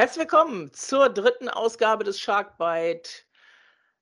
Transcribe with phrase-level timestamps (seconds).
[0.00, 3.24] Herzlich willkommen zur dritten Ausgabe des Sharkbite.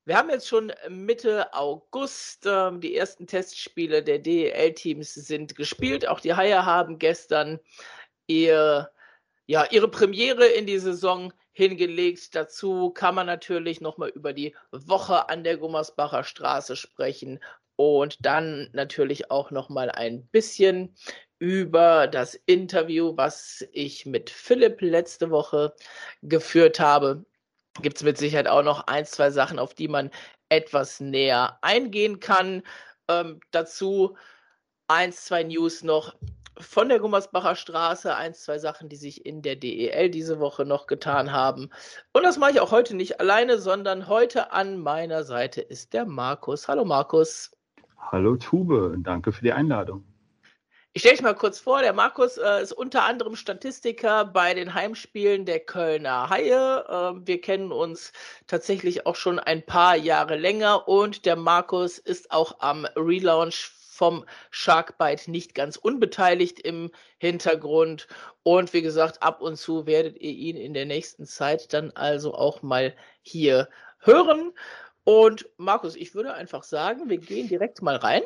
[0.05, 2.45] Wir haben jetzt schon Mitte August.
[2.45, 6.07] Ähm, die ersten Testspiele der DEL-Teams sind gespielt.
[6.07, 7.61] Auch die Haie haben gestern
[8.27, 8.91] ihr,
[9.47, 12.35] ja, ihre Premiere in die Saison hingelegt.
[12.35, 17.41] Dazu kann man natürlich nochmal über die Woche an der Gummersbacher Straße sprechen
[17.77, 20.95] und dann natürlich auch nochmal ein bisschen
[21.39, 25.75] über das Interview, was ich mit Philipp letzte Woche
[26.23, 27.25] geführt habe.
[27.83, 30.11] Gibt es mit Sicherheit auch noch ein, zwei Sachen, auf die man
[30.49, 32.63] etwas näher eingehen kann.
[33.09, 34.17] Ähm, dazu
[34.89, 36.17] eins, zwei News noch
[36.59, 40.87] von der Gummersbacher Straße, eins, zwei Sachen, die sich in der DEL diese Woche noch
[40.87, 41.71] getan haben.
[42.13, 46.07] Und das mache ich auch heute nicht alleine, sondern heute an meiner Seite ist der
[46.07, 46.67] Markus.
[46.67, 47.51] Hallo Markus.
[47.99, 50.05] Hallo Tube, danke für die Einladung.
[50.97, 54.73] Ich stelle dich mal kurz vor, der Markus äh, ist unter anderem Statistiker bei den
[54.73, 56.87] Heimspielen der Kölner Haie.
[56.89, 58.15] Äh, wir kennen uns
[58.47, 64.25] tatsächlich auch schon ein paar Jahre länger und der Markus ist auch am Relaunch vom
[64.51, 68.09] Sharkbite nicht ganz unbeteiligt im Hintergrund.
[68.43, 72.33] Und wie gesagt, ab und zu werdet ihr ihn in der nächsten Zeit dann also
[72.35, 73.69] auch mal hier
[73.99, 74.55] hören.
[75.05, 78.23] Und Markus, ich würde einfach sagen, wir gehen direkt mal rein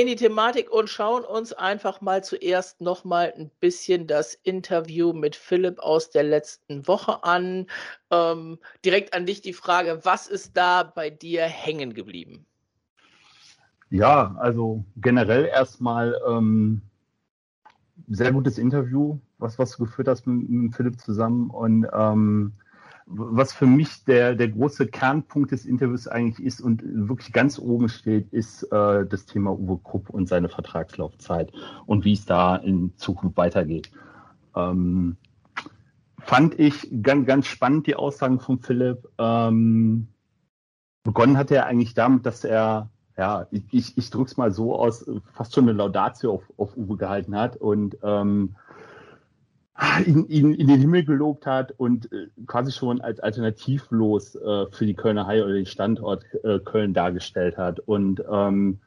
[0.00, 5.12] in die Thematik und schauen uns einfach mal zuerst noch mal ein bisschen das Interview
[5.12, 7.66] mit Philipp aus der letzten Woche an.
[8.10, 12.46] Ähm, direkt an dich die Frage, was ist da bei dir hängen geblieben?
[13.90, 16.80] Ja, also generell erstmal ähm,
[18.08, 22.54] sehr gutes Interview, was, was du geführt hast mit, mit Philipp zusammen und ähm,
[23.06, 27.88] was für mich der, der große Kernpunkt des Interviews eigentlich ist und wirklich ganz oben
[27.88, 31.52] steht, ist äh, das Thema Uwe Krupp und seine Vertragslaufzeit
[31.86, 33.90] und wie es da in Zukunft weitergeht.
[34.54, 35.16] Ähm,
[36.18, 39.08] fand ich ganz, ganz spannend die Aussagen von Philipp.
[39.18, 40.08] Ähm,
[41.02, 45.54] begonnen hat er eigentlich damit, dass er, ja, ich, ich, es mal so aus, fast
[45.54, 48.54] schon eine Laudatio auf, auf Uwe gehalten hat und ähm,
[50.06, 54.86] ihn, ihn in den Himmel gelobt hat und äh, quasi schon als alternativlos äh, für
[54.86, 57.80] die Kölner Haie oder den Standort äh, Köln dargestellt hat.
[57.80, 58.80] Und ähm,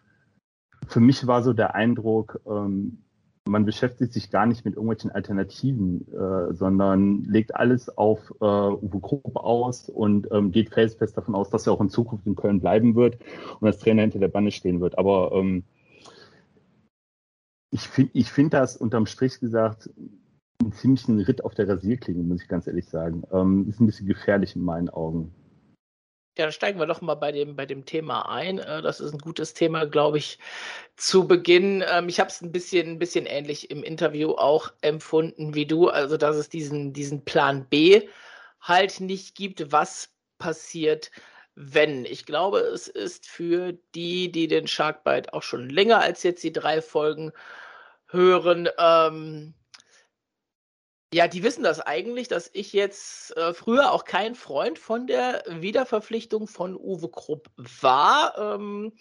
[0.88, 3.00] für mich war so der Eindruck, ähm,
[3.48, 9.00] man beschäftigt sich gar nicht mit irgendwelchen Alternativen, äh, sondern legt alles auf äh, Uwe
[9.00, 12.60] Gruppe aus und ähm, geht felsenfest davon aus, dass er auch in Zukunft in Köln
[12.60, 13.20] bleiben wird
[13.60, 14.98] und als Trainer hinter der Bande stehen wird.
[14.98, 15.64] Aber ähm,
[17.72, 19.90] ich finde ich find das unterm Strich gesagt
[20.62, 23.24] einen ziemlichen Ritt auf der Rasierklinge, muss ich ganz ehrlich sagen.
[23.32, 25.34] Ähm, ist ein bisschen gefährlich in meinen Augen.
[26.38, 28.60] Ja, dann steigen wir doch mal bei dem, bei dem Thema ein.
[28.60, 30.38] Äh, das ist ein gutes Thema, glaube ich,
[30.98, 31.84] zu Beginn.
[31.90, 35.88] Ähm, ich habe es ein bisschen, ein bisschen ähnlich im Interview auch empfunden wie du.
[35.88, 38.10] Also, dass es diesen, diesen Plan B
[38.60, 39.72] halt nicht gibt.
[39.72, 41.10] Was passiert,
[41.56, 42.04] wenn?
[42.04, 46.52] Ich glaube, es ist für die, die den Sharkbite auch schon länger als jetzt die
[46.52, 47.32] drei Folgen
[48.08, 49.54] hören, ähm,
[51.16, 55.44] ja, die wissen das eigentlich, dass ich jetzt äh, früher auch kein Freund von der
[55.48, 58.38] Wiederverpflichtung von Uwe Krupp war.
[58.38, 58.92] Ähm,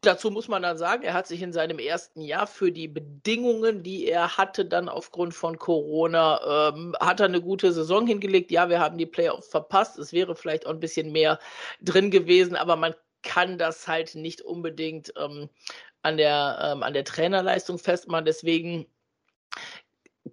[0.00, 3.82] dazu muss man dann sagen, er hat sich in seinem ersten Jahr für die Bedingungen,
[3.82, 8.50] die er hatte, dann aufgrund von Corona, ähm, hat er eine gute Saison hingelegt.
[8.50, 9.98] Ja, wir haben die Playoffs verpasst.
[9.98, 11.38] Es wäre vielleicht auch ein bisschen mehr
[11.82, 15.50] drin gewesen, aber man kann das halt nicht unbedingt ähm,
[16.00, 18.24] an, der, ähm, an der Trainerleistung festmachen.
[18.24, 18.86] Deswegen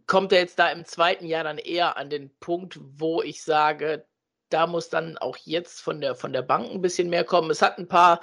[0.05, 4.05] kommt er jetzt da im zweiten Jahr dann eher an den Punkt, wo ich sage,
[4.49, 7.51] da muss dann auch jetzt von der, von der Bank ein bisschen mehr kommen.
[7.51, 8.21] Es hat ein paar,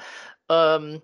[0.48, 1.02] ähm,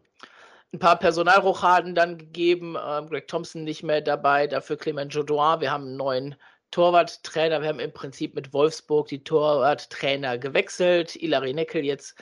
[0.73, 2.77] ein paar Personalrochaden dann gegeben.
[2.83, 5.61] Ähm, Greg Thompson nicht mehr dabei, dafür Clement Jodoin.
[5.61, 6.37] Wir haben einen neuen
[6.71, 7.61] Torwarttrainer.
[7.61, 11.17] Wir haben im Prinzip mit Wolfsburg die Torwarttrainer gewechselt.
[11.17, 12.15] Ilari Neckel jetzt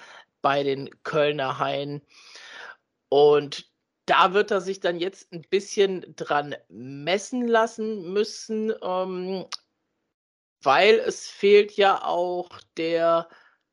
[0.43, 2.03] bei den Kölner Haien.
[3.09, 3.67] Und
[4.09, 9.45] da wird er sich dann jetzt ein bisschen dran messen lassen müssen, ähm,
[10.63, 13.29] weil es fehlt ja auch der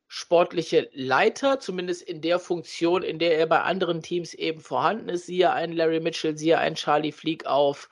[0.07, 5.25] sportliche Leiter, zumindest in der Funktion, in der er bei anderen Teams eben vorhanden ist.
[5.25, 7.89] Siehe ein Larry Mitchell, siehe ein Charlie Fleek auf,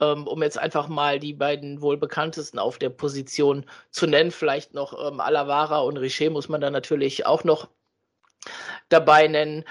[0.00, 4.30] ähm, um jetzt einfach mal die beiden wohl bekanntesten auf der Position zu nennen.
[4.30, 7.68] Vielleicht noch ähm, Alavara und Richer muss man da natürlich auch noch
[8.88, 9.64] dabei nennen.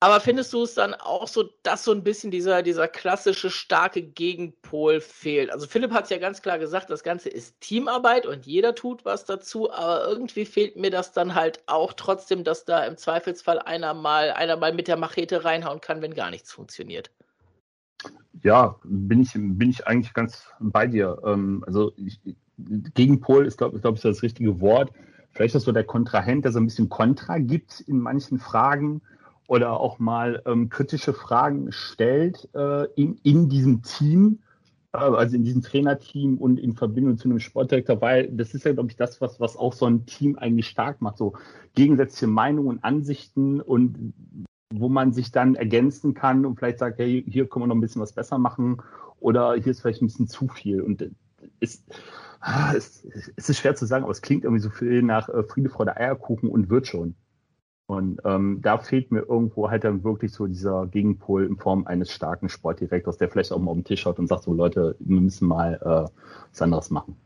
[0.00, 4.00] Aber findest du es dann auch so, dass so ein bisschen dieser, dieser klassische starke
[4.00, 5.50] Gegenpol fehlt?
[5.50, 9.04] Also Philipp hat es ja ganz klar gesagt, das Ganze ist Teamarbeit und jeder tut
[9.04, 13.58] was dazu, aber irgendwie fehlt mir das dann halt auch trotzdem, dass da im Zweifelsfall
[13.58, 17.10] einer mal, einer mal mit der Machete reinhauen kann, wenn gar nichts funktioniert.
[18.44, 21.20] Ja, bin ich, bin ich eigentlich ganz bei dir.
[21.24, 22.20] Ähm, also ich,
[22.94, 24.92] Gegenpol ist, glaube glaub ich, das richtige Wort.
[25.32, 29.02] Vielleicht ist so der Kontrahent, der so ein bisschen Kontra gibt in manchen Fragen
[29.48, 34.40] oder auch mal ähm, kritische Fragen stellt äh, in, in diesem Team,
[34.92, 38.74] äh, also in diesem Trainerteam und in Verbindung zu einem Sportdirektor, weil das ist ja,
[38.74, 41.16] glaube ich, das, was, was auch so ein Team eigentlich stark macht.
[41.16, 41.32] So
[41.74, 44.12] gegensätzliche Meinungen und Ansichten und
[44.72, 47.80] wo man sich dann ergänzen kann und vielleicht sagt, hey, hier können wir noch ein
[47.80, 48.82] bisschen was besser machen
[49.18, 50.82] oder hier ist vielleicht ein bisschen zu viel.
[50.82, 51.10] Und
[51.60, 51.84] ist,
[52.40, 53.02] ah, es,
[53.36, 55.96] es ist schwer zu sagen, aber es klingt irgendwie so viel nach äh, Friede, Freude,
[55.96, 57.14] Eierkuchen und wird schon.
[57.90, 62.12] Und ähm, da fehlt mir irgendwo halt dann wirklich so dieser Gegenpol in Form eines
[62.12, 65.20] starken Sportdirektors, der vielleicht auch mal auf den Tisch schaut und sagt so, Leute, wir
[65.20, 66.10] müssen mal äh,
[66.50, 67.16] was anderes machen.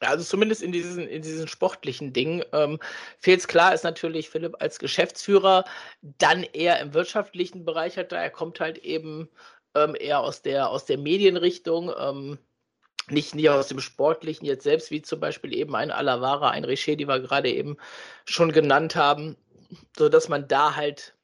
[0.00, 2.42] Also zumindest in diesen, in diesen sportlichen Dingen.
[2.52, 2.78] Ähm,
[3.18, 5.66] fehlt es klar, ist natürlich Philipp als Geschäftsführer
[6.00, 8.10] dann eher im wirtschaftlichen Bereich hat.
[8.12, 9.28] Er kommt halt eben
[9.74, 11.92] ähm, eher aus der, aus der Medienrichtung.
[11.98, 12.38] Ähm,
[13.10, 16.96] nicht, nicht aus dem Sportlichen jetzt selbst, wie zum Beispiel eben ein Alavara, ein Richer,
[16.96, 17.76] die wir gerade eben
[18.24, 19.36] schon genannt haben
[19.96, 21.14] so dass man da halt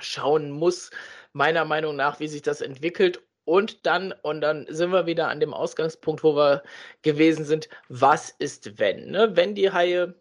[0.00, 0.90] schauen muss,
[1.32, 3.22] meiner Meinung nach, wie sich das entwickelt.
[3.44, 6.62] Und dann, und dann sind wir wieder an dem Ausgangspunkt, wo wir
[7.02, 9.10] gewesen sind, was ist wenn?
[9.10, 9.36] Ne?
[9.36, 10.14] Wenn die Haie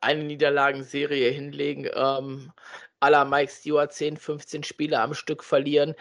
[0.00, 2.52] eine Niederlagenserie hinlegen, ähm,
[3.00, 5.94] à la Mike Stewart 10, 15 Spiele am Stück verlieren,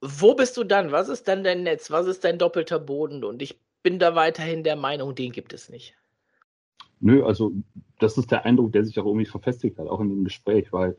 [0.00, 0.92] wo bist du dann?
[0.92, 1.90] Was ist dann dein Netz?
[1.90, 3.24] Was ist dein doppelter Boden?
[3.24, 5.97] Und ich bin da weiterhin der Meinung, den gibt es nicht.
[7.00, 7.52] Nö, also
[7.98, 10.96] das ist der Eindruck, der sich auch irgendwie verfestigt hat, auch in dem Gespräch, weil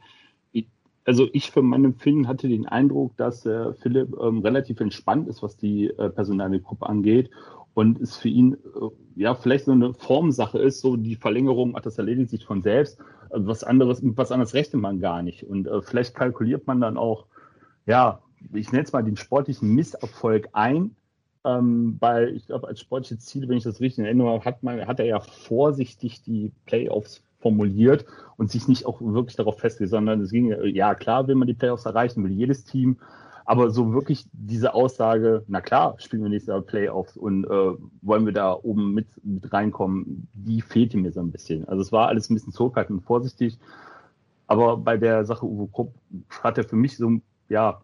[1.10, 5.42] also ich für mein Empfinden hatte den Eindruck, dass äh, Philipp ähm, relativ entspannt ist,
[5.42, 7.31] was die äh, personale angeht
[7.74, 8.57] und es für ihn äh,
[9.16, 13.00] ja vielleicht so eine Formsache ist, so die Verlängerung, ach, das erledigt sich von selbst,
[13.31, 16.95] also was anderes, was anderes rechnet man gar nicht und äh, vielleicht kalkuliert man dann
[16.95, 17.25] auch,
[17.88, 18.22] ja,
[18.54, 20.95] ich nenne es mal den sportlichen Misserfolg ein,
[21.46, 25.00] ähm, weil ich glaube, als sportliches Ziel, wenn ich das richtig erinnere, hat, man, hat
[25.00, 28.06] er ja vorsichtig die Playoffs formuliert
[28.38, 31.54] und sich nicht auch wirklich darauf festgelegt, sondern es ging, ja klar will man die
[31.54, 32.98] Playoffs erreichen, will jedes Team,
[33.46, 38.26] aber so wirklich diese Aussage, na klar, spielen wir nächstes Jahr Playoffs und äh, wollen
[38.26, 41.68] wir da oben mit, mit reinkommen, die fehlte mir so ein bisschen.
[41.68, 43.58] Also es war alles ein bisschen zurückhaltend und vorsichtig,
[44.48, 45.96] aber bei der Sache Uwe Krupp
[46.44, 47.82] hat er für mich so, ja,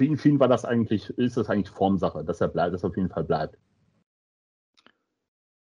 [0.00, 2.84] für ihn, für ihn war das eigentlich, ist das eigentlich Formsache, dass er bleibt, dass
[2.84, 3.58] er auf jeden Fall bleibt.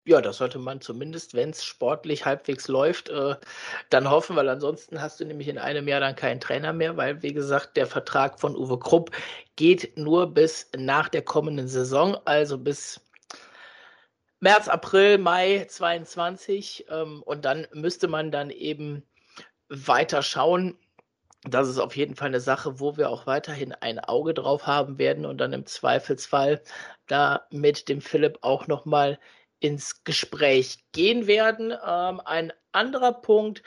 [0.06, 3.34] Ja, das sollte man zumindest, wenn es sportlich halbwegs läuft, äh,
[3.90, 7.20] dann hoffen, weil ansonsten hast du nämlich in einem Jahr dann keinen Trainer mehr, weil,
[7.24, 9.10] wie gesagt, der Vertrag von Uwe Krupp
[9.56, 13.00] geht nur bis nach der kommenden Saison, also bis
[14.38, 16.86] März, April, Mai 22.
[16.90, 19.02] Ähm, und dann müsste man dann eben
[19.68, 20.78] weiter schauen,
[21.42, 24.98] das ist auf jeden Fall eine Sache, wo wir auch weiterhin ein Auge drauf haben
[24.98, 26.60] werden und dann im Zweifelsfall
[27.06, 29.18] da mit dem Philipp auch nochmal
[29.60, 31.72] ins Gespräch gehen werden.
[31.72, 33.62] Ähm, ein anderer Punkt,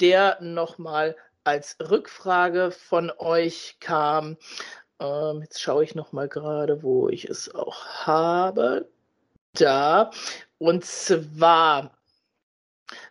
[0.00, 4.36] der nochmal als Rückfrage von euch kam.
[5.00, 8.88] Ähm, jetzt schaue ich nochmal gerade, wo ich es auch habe.
[9.54, 10.10] Da.
[10.58, 11.98] Und zwar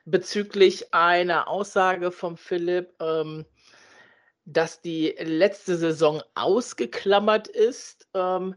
[0.06, 3.46] bezüglich einer Aussage von Philipp, ähm,
[4.46, 8.56] dass die letzte Saison ausgeklammert ist ähm,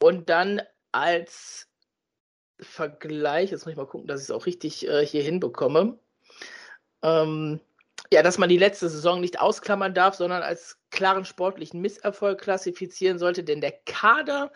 [0.00, 0.62] und dann
[0.92, 1.68] als
[2.60, 5.98] Vergleich, jetzt muss ich mal gucken, dass ich es auch richtig äh, hier hinbekomme,
[7.02, 7.60] ähm,
[8.12, 13.18] ja, dass man die letzte Saison nicht ausklammern darf, sondern als klaren sportlichen Misserfolg klassifizieren
[13.18, 14.52] sollte, denn der Kader,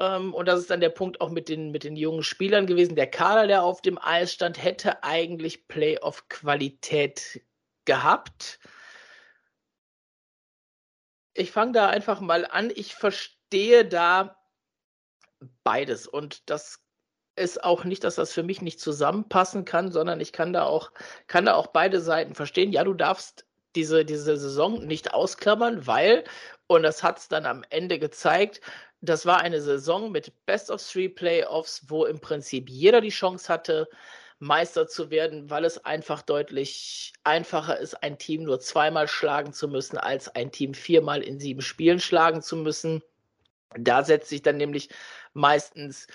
[0.00, 2.96] ähm, und das ist dann der Punkt auch mit den, mit den jungen Spielern gewesen,
[2.96, 7.40] der Kader, der auf dem Eis stand, hätte eigentlich Playoff-Qualität
[7.84, 8.58] gehabt
[11.38, 12.70] ich fange da einfach mal an.
[12.74, 14.36] Ich verstehe da
[15.62, 16.82] beides und das
[17.36, 20.90] ist auch nicht, dass das für mich nicht zusammenpassen kann, sondern ich kann da auch,
[21.28, 22.72] kann da auch beide Seiten verstehen.
[22.72, 26.24] Ja, du darfst diese, diese Saison nicht ausklammern, weil,
[26.66, 28.60] und das hat es dann am Ende gezeigt,
[29.00, 33.52] das war eine Saison mit Best of Three Playoffs, wo im Prinzip jeder die Chance
[33.52, 33.88] hatte,
[34.40, 39.68] Meister zu werden, weil es einfach deutlich einfacher ist, ein Team nur zweimal schlagen zu
[39.68, 43.02] müssen, als ein Team viermal in sieben Spielen schlagen zu müssen.
[43.76, 44.90] Da setzt sich dann nämlich
[45.34, 46.06] meistens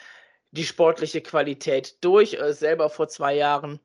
[0.51, 2.35] die sportliche Qualität durch.
[2.35, 3.79] Äh, selber vor zwei Jahren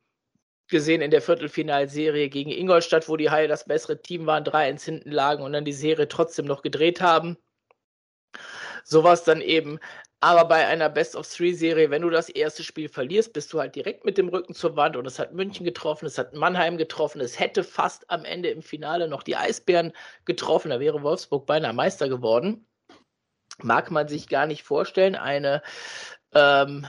[0.68, 4.84] gesehen in der Viertelfinalserie gegen Ingolstadt, wo die Haie das bessere Team waren, drei ins
[4.84, 7.38] hinten lagen und dann die Serie trotzdem noch gedreht haben.
[8.84, 9.78] Sowas dann eben.
[10.20, 14.18] Aber bei einer Best-of-Three-Serie, wenn du das erste Spiel verlierst, bist du halt direkt mit
[14.18, 17.62] dem Rücken zur Wand und es hat München getroffen, es hat Mannheim getroffen, es hätte
[17.62, 19.92] fast am Ende im Finale noch die Eisbären
[20.24, 22.66] getroffen, da wäre Wolfsburg beinahe Meister geworden.
[23.62, 25.62] Mag man sich gar nicht vorstellen, eine
[26.34, 26.84] ähm,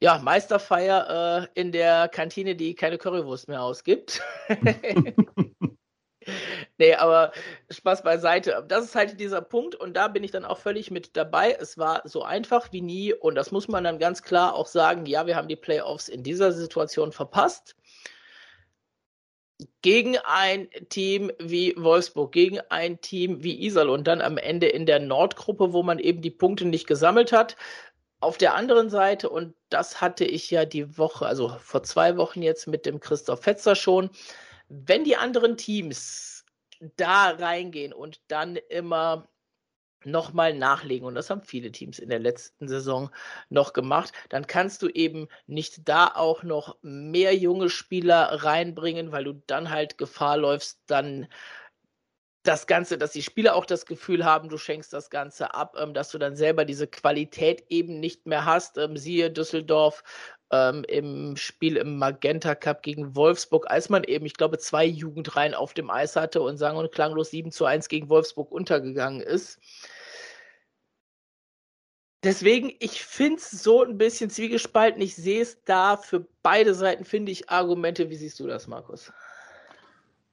[0.00, 4.20] ja, Meisterfeier äh, in der Kantine, die keine Currywurst mehr ausgibt.
[6.78, 7.32] nee, aber
[7.70, 8.64] Spaß beiseite.
[8.68, 11.56] Das ist halt dieser Punkt und da bin ich dann auch völlig mit dabei.
[11.58, 15.06] Es war so einfach wie nie und das muss man dann ganz klar auch sagen.
[15.06, 17.76] Ja, wir haben die Playoffs in dieser Situation verpasst.
[19.82, 24.84] Gegen ein Team wie Wolfsburg, gegen ein Team wie Isal und dann am Ende in
[24.84, 27.56] der Nordgruppe, wo man eben die Punkte nicht gesammelt hat.
[28.20, 32.42] Auf der anderen Seite, und das hatte ich ja die Woche, also vor zwei Wochen
[32.42, 34.10] jetzt mit dem Christoph Fetzer schon,
[34.68, 36.44] wenn die anderen Teams
[36.96, 39.28] da reingehen und dann immer
[40.04, 43.10] nochmal nachlegen, und das haben viele Teams in der letzten Saison
[43.48, 49.24] noch gemacht, dann kannst du eben nicht da auch noch mehr junge Spieler reinbringen, weil
[49.24, 51.26] du dann halt Gefahr läufst, dann
[52.44, 55.94] das Ganze, dass die Spieler auch das Gefühl haben, du schenkst das Ganze ab, ähm,
[55.94, 58.76] dass du dann selber diese Qualität eben nicht mehr hast.
[58.76, 60.04] Ähm, siehe Düsseldorf
[60.54, 65.54] ähm, im Spiel im Magenta Cup gegen Wolfsburg, als man eben, ich glaube, zwei Jugendreihen
[65.54, 69.58] auf dem Eis hatte und sang- und klanglos 7 zu 1 gegen Wolfsburg untergegangen ist.
[72.22, 75.02] Deswegen, ich finde es so ein bisschen zwiegespalten.
[75.02, 78.08] Ich sehe es da für beide Seiten, finde ich, Argumente.
[78.08, 79.12] Wie siehst du das, Markus?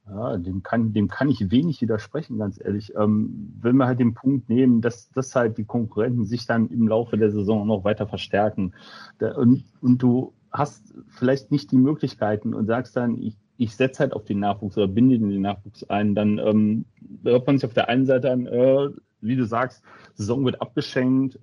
[0.08, 2.92] Ja, dem kann, dem kann ich wenig widersprechen, ganz ehrlich.
[2.96, 6.88] Ähm, wenn wir halt den Punkt nehmen, dass, dass halt die Konkurrenten sich dann im
[6.88, 8.74] Laufe der Saison noch weiter verstärken
[9.18, 14.00] da, und, und du hast vielleicht nicht die Möglichkeiten und sagst dann, ich, ich setze
[14.00, 16.84] halt auf den Nachwuchs oder binde den Nachwuchs ein, dann ähm,
[17.22, 18.88] hört man sich auf der einen Seite an, äh,
[19.20, 21.38] wie du sagst, Saison wird abgeschenkt,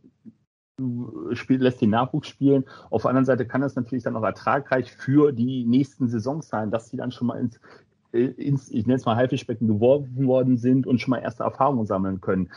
[0.78, 2.66] du spiel, lässt den Nachwuchs spielen.
[2.90, 6.72] Auf der anderen Seite kann das natürlich dann auch ertragreich für die nächsten Saisons sein,
[6.72, 7.60] dass sie dann schon mal ins
[8.12, 12.22] ins, ich nenne es mal Haifischbecken geworfen worden sind und schon mal erste Erfahrungen sammeln
[12.22, 12.50] können.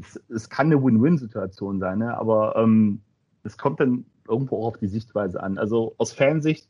[0.00, 2.16] Es, es kann eine Win-Win-Situation sein, ne?
[2.16, 3.00] aber ähm,
[3.42, 5.58] es kommt dann irgendwo auch auf die Sichtweise an.
[5.58, 6.68] Also aus Fansicht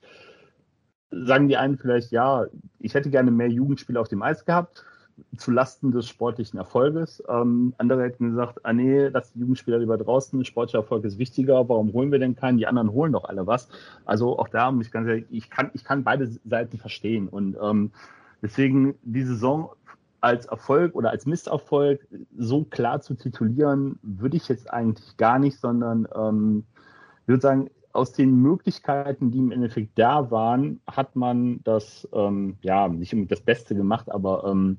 [1.11, 2.47] sagen die einen vielleicht, ja,
[2.79, 4.85] ich hätte gerne mehr Jugendspiele auf dem Eis gehabt,
[5.37, 7.23] zu Lasten des sportlichen Erfolges.
[7.29, 11.69] Ähm, andere hätten gesagt, ah nee, lass die Jugendspieler lieber draußen, sportlicher Erfolg ist wichtiger,
[11.69, 12.59] warum holen wir denn keinen?
[12.59, 13.69] Die anderen holen doch alle was.
[14.05, 17.29] Also auch da muss ich ganz ehrlich, ich kann, ich kann beide Seiten verstehen.
[17.29, 17.91] Und ähm,
[18.43, 19.71] deswegen die Saison
[20.21, 22.07] als Erfolg oder als Misserfolg
[22.39, 26.65] so klar zu titulieren, würde ich jetzt eigentlich gar nicht, sondern ähm,
[27.23, 32.57] ich würde sagen, aus den Möglichkeiten, die im Endeffekt da waren, hat man das, ähm,
[32.63, 34.79] ja, nicht das Beste gemacht, aber ähm,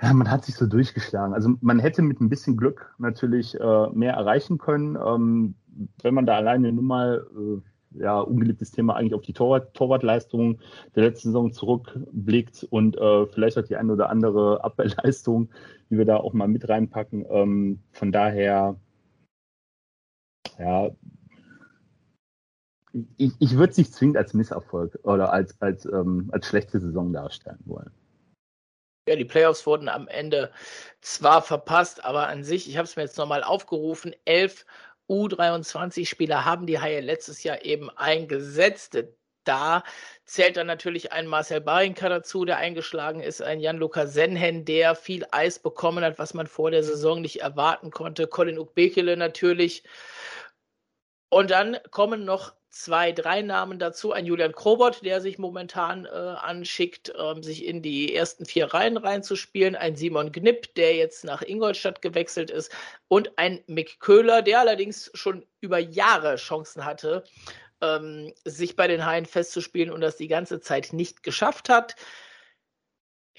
[0.00, 1.34] ja, man hat sich so durchgeschlagen.
[1.34, 4.96] Also man hätte mit ein bisschen Glück natürlich äh, mehr erreichen können.
[4.96, 5.54] Ähm,
[6.02, 10.60] wenn man da alleine nur mal, äh, ja, ungeliebtes Thema eigentlich auf die Torwart, Torwartleistung
[10.94, 15.50] der letzten Saison zurückblickt und äh, vielleicht auch die eine oder andere Abwehrleistung,
[15.90, 17.26] die wir da auch mal mit reinpacken.
[17.28, 18.76] Ähm, von daher,
[20.58, 20.90] ja,
[23.16, 27.12] ich, ich würde es nicht zwingend als Misserfolg oder als, als, ähm, als schlechte Saison
[27.12, 27.90] darstellen wollen.
[29.08, 30.52] Ja, die Playoffs wurden am Ende
[31.00, 34.66] zwar verpasst, aber an sich, ich habe es mir jetzt nochmal aufgerufen, elf
[35.08, 38.98] U23-Spieler haben die Haie letztes Jahr eben eingesetzt.
[39.44, 39.82] Da
[40.26, 45.26] zählt dann natürlich ein Marcel Barinka dazu, der eingeschlagen ist, ein Jan-Luca Senhen, der viel
[45.30, 48.26] Eis bekommen hat, was man vor der Saison nicht erwarten konnte.
[48.26, 49.84] Colin Ukbekele natürlich.
[51.30, 54.12] Und dann kommen noch zwei, drei Namen dazu.
[54.12, 58.96] Ein Julian Krobot, der sich momentan äh, anschickt, ähm, sich in die ersten vier Reihen
[58.96, 59.76] reinzuspielen.
[59.76, 62.70] Ein Simon Gnipp, der jetzt nach Ingolstadt gewechselt ist.
[63.08, 67.24] Und ein Mick Köhler, der allerdings schon über Jahre Chancen hatte,
[67.80, 71.96] ähm, sich bei den Haien festzuspielen und das die ganze Zeit nicht geschafft hat.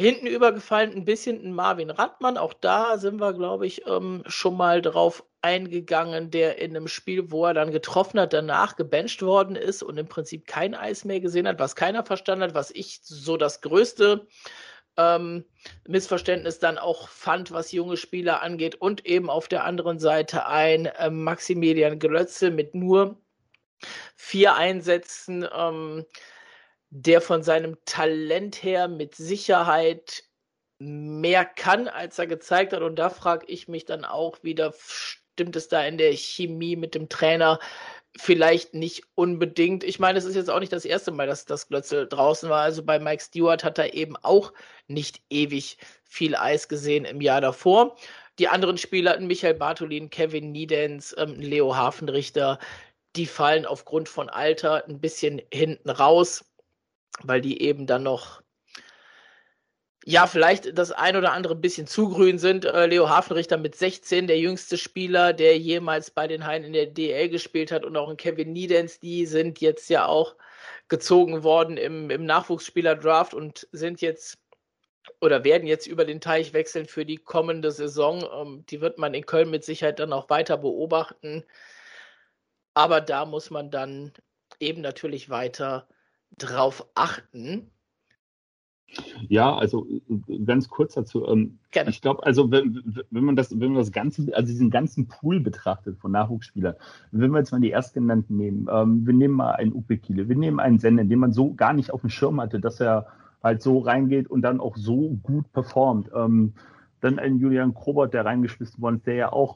[0.01, 2.38] Hinten übergefallen ein bisschen ein Marvin Radmann.
[2.38, 7.32] Auch da sind wir, glaube ich, ähm, schon mal drauf eingegangen, der in einem Spiel,
[7.32, 11.20] wo er dann getroffen hat, danach gebencht worden ist und im Prinzip kein Eis mehr
[11.20, 14.25] gesehen hat, was keiner verstanden hat, was ich so das größte
[14.96, 15.44] ähm,
[15.86, 18.75] Missverständnis dann auch fand, was junge Spieler angeht.
[18.75, 23.18] Und eben auf der anderen Seite ein äh, Maximilian Glötze mit nur
[24.15, 25.46] vier Einsätzen.
[25.53, 26.06] Ähm,
[26.91, 30.24] der von seinem Talent her mit Sicherheit
[30.79, 32.81] mehr kann, als er gezeigt hat.
[32.81, 36.96] Und da frage ich mich dann auch wieder, stimmt es da in der Chemie mit
[36.96, 37.60] dem Trainer?
[38.17, 39.84] Vielleicht nicht unbedingt.
[39.84, 42.62] Ich meine, es ist jetzt auch nicht das erste Mal, dass das Glötzel draußen war.
[42.63, 44.51] Also bei Mike Stewart hat er eben auch
[44.88, 47.96] nicht ewig viel Eis gesehen im Jahr davor.
[48.39, 52.58] die anderen Spieler, Michael Bartolin, Kevin Niedens, ähm, Leo Hafenrichter,
[53.15, 56.46] die fallen aufgrund von Alter ein bisschen hinten raus,
[57.23, 58.41] weil die eben dann noch
[60.05, 62.65] ja, vielleicht das ein oder andere ein bisschen zu grün sind.
[62.65, 66.87] Äh, Leo Hafenrichter mit 16, der jüngste Spieler, der jemals bei den Haien in der
[66.87, 70.35] DL gespielt hat und auch ein Kevin Niedens, die sind jetzt ja auch
[70.87, 74.39] gezogen worden im, im Nachwuchsspieler-Draft und sind jetzt
[75.21, 78.27] oder werden jetzt über den Teich wechseln für die kommende Saison.
[78.33, 81.43] Ähm, die wird man in Köln mit Sicherheit dann auch weiter beobachten.
[82.73, 84.13] Aber da muss man dann
[84.59, 85.87] eben natürlich weiter
[86.38, 87.71] drauf achten.
[89.27, 89.86] Ja, also
[90.45, 91.27] ganz kurz dazu.
[91.27, 91.59] Ähm.
[91.88, 95.39] Ich glaube, also wenn, wenn, man das, wenn man das ganze, also diesen ganzen Pool
[95.39, 96.75] betrachtet von Nachwuchsspielern,
[97.12, 100.36] wenn wir jetzt mal die erstgenannten nehmen, ähm, wir nehmen mal einen Upe Kiele, wir
[100.36, 103.07] nehmen einen Sender, den man so gar nicht auf dem Schirm hatte, dass er
[103.43, 106.09] halt so reingeht und dann auch so gut performt.
[106.15, 106.53] Ähm,
[107.01, 109.55] dann ein Julian Krobert, der reingeschmissen worden ist, der ja auch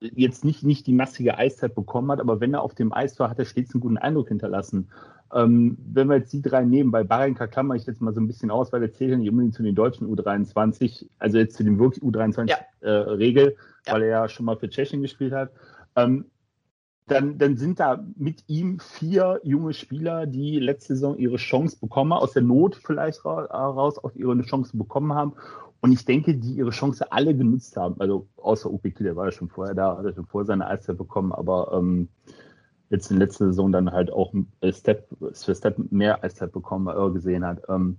[0.00, 3.30] jetzt nicht, nicht die massige Eiszeit bekommen hat, aber wenn er auf dem Eis war,
[3.30, 4.90] hat er stets einen guten Eindruck hinterlassen.
[5.34, 8.28] Ähm, wenn wir jetzt die drei nehmen, bei Barenka klammer ich jetzt mal so ein
[8.28, 11.64] bisschen aus, weil er zählt ja nicht unbedingt zu den deutschen U23, also jetzt zu
[11.64, 13.50] dem wirklich U23-Regel, ja.
[13.50, 13.56] äh,
[13.86, 13.92] ja.
[13.92, 15.50] weil er ja schon mal für Tschechien gespielt hat.
[15.96, 16.26] Ähm,
[17.08, 22.12] dann, dann sind da mit ihm vier junge Spieler, die letzte Saison ihre Chance bekommen,
[22.12, 25.34] aus der Not vielleicht raus auch ihre Chance bekommen haben.
[25.80, 28.00] Und ich denke, die ihre Chance alle genutzt haben.
[28.00, 30.98] Also außer Upiki, der war ja schon vorher da, hat er schon vorher seine Eiszeit
[30.98, 32.08] bekommen, aber ähm,
[32.90, 34.32] jetzt in letzter Saison dann halt auch
[34.70, 37.62] Step für Step mehr Eiszeit bekommen, weil er gesehen hat.
[37.68, 37.98] Ähm,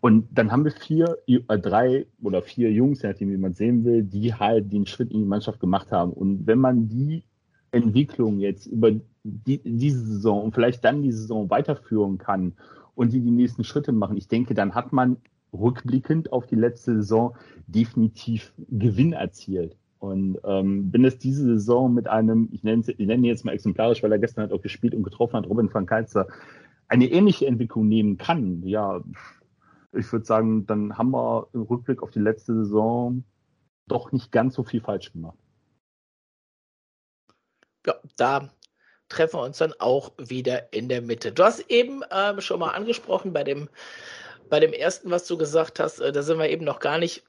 [0.00, 4.02] und dann haben wir vier, äh, drei oder vier Jungs, je nachdem, man sehen will,
[4.02, 6.12] die halt den Schritt in die Mannschaft gemacht haben.
[6.12, 7.24] Und wenn man die
[7.72, 8.92] Entwicklung jetzt über
[9.24, 12.52] die, diese Saison und vielleicht dann die Saison weiterführen kann
[12.94, 15.16] und die die nächsten Schritte machen, ich denke, dann hat man
[15.52, 17.34] rückblickend auf die letzte Saison
[17.66, 19.76] definitiv Gewinn erzielt.
[19.98, 23.52] Und ähm, wenn es diese Saison mit einem, ich nenne, ich nenne ihn jetzt mal
[23.52, 26.28] exemplarisch, weil er gestern halt auch gespielt und getroffen hat, Robin van Kalzer,
[26.88, 29.02] eine ähnliche Entwicklung nehmen kann, ja,
[29.92, 33.24] ich würde sagen, dann haben wir im Rückblick auf die letzte Saison
[33.88, 35.38] doch nicht ganz so viel falsch gemacht.
[37.86, 38.50] Ja, da
[39.08, 41.32] treffen wir uns dann auch wieder in der Mitte.
[41.32, 43.68] Du hast eben ähm, schon mal angesprochen bei dem,
[44.50, 47.24] bei dem ersten, was du gesagt hast, äh, da sind wir eben noch gar nicht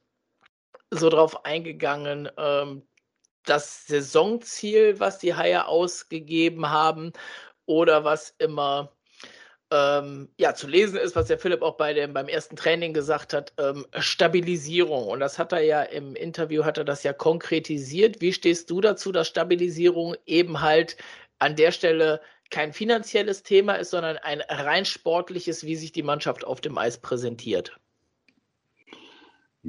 [0.91, 2.29] so drauf eingegangen.
[2.37, 2.83] Ähm,
[3.45, 7.13] das Saisonziel, was die Haie ausgegeben haben
[7.65, 8.91] oder was immer
[9.71, 13.33] ähm, ja, zu lesen ist, was der Philipp auch bei dem, beim ersten Training gesagt
[13.33, 15.07] hat, ähm, Stabilisierung.
[15.07, 18.21] Und das hat er ja im Interview, hat er das ja konkretisiert.
[18.21, 20.97] Wie stehst du dazu, dass Stabilisierung eben halt
[21.39, 26.45] an der Stelle kein finanzielles Thema ist, sondern ein rein sportliches, wie sich die Mannschaft
[26.45, 27.77] auf dem Eis präsentiert?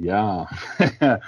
[0.01, 0.47] Ja,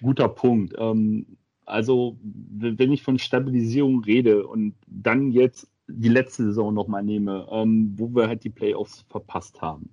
[0.00, 0.74] guter Punkt.
[0.78, 1.26] Ähm,
[1.66, 7.92] also, wenn ich von Stabilisierung rede und dann jetzt die letzte Saison nochmal nehme, ähm,
[7.96, 9.90] wo wir halt die Playoffs verpasst haben.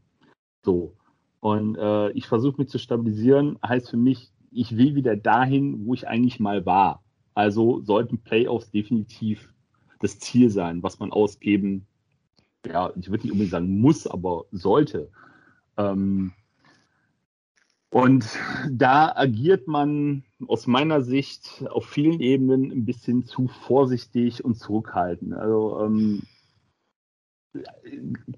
[0.63, 0.93] So.
[1.39, 5.95] Und äh, ich versuche mich zu stabilisieren, heißt für mich, ich will wieder dahin, wo
[5.95, 7.03] ich eigentlich mal war.
[7.33, 9.51] Also sollten Playoffs definitiv
[9.99, 11.87] das Ziel sein, was man ausgeben,
[12.65, 15.09] ja, ich würde nicht unbedingt sagen muss, aber sollte.
[15.77, 16.33] Ähm,
[17.91, 18.25] und
[18.69, 25.33] da agiert man aus meiner Sicht auf vielen Ebenen ein bisschen zu vorsichtig und zurückhaltend.
[25.33, 26.23] Also ähm,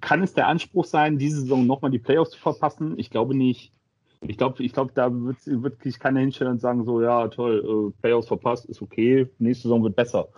[0.01, 2.97] kann es der Anspruch sein, diese Saison nochmal die Playoffs zu verpassen?
[2.97, 3.71] Ich glaube nicht.
[4.21, 8.01] Ich glaube, ich glaube, da wird wirklich keiner hinstellen und sagen, so, ja, toll, äh,
[8.01, 10.29] Playoffs verpasst, ist okay, nächste Saison wird besser.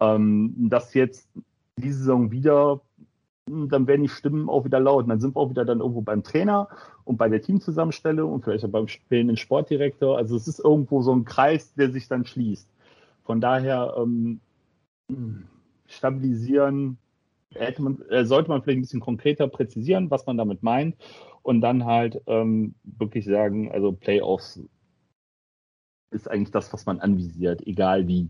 [0.00, 1.28] Ähm, dass jetzt
[1.76, 2.82] diese Saison wieder
[3.48, 5.04] dann werden die Stimmen auch wieder laut.
[5.04, 6.68] Und dann sind wir auch wieder dann irgendwo beim Trainer
[7.04, 10.16] und bei der Teamzusammenstellung und vielleicht auch beim spielenden Sportdirektor.
[10.16, 12.68] Also es ist irgendwo so ein Kreis, der sich dann schließt.
[13.24, 14.40] Von daher ähm,
[15.86, 16.98] stabilisieren,
[17.78, 20.96] man, äh, sollte man vielleicht ein bisschen konkreter präzisieren, was man damit meint.
[21.42, 24.60] Und dann halt ähm, wirklich sagen, also Playoffs
[26.10, 28.28] ist eigentlich das, was man anvisiert, egal wie.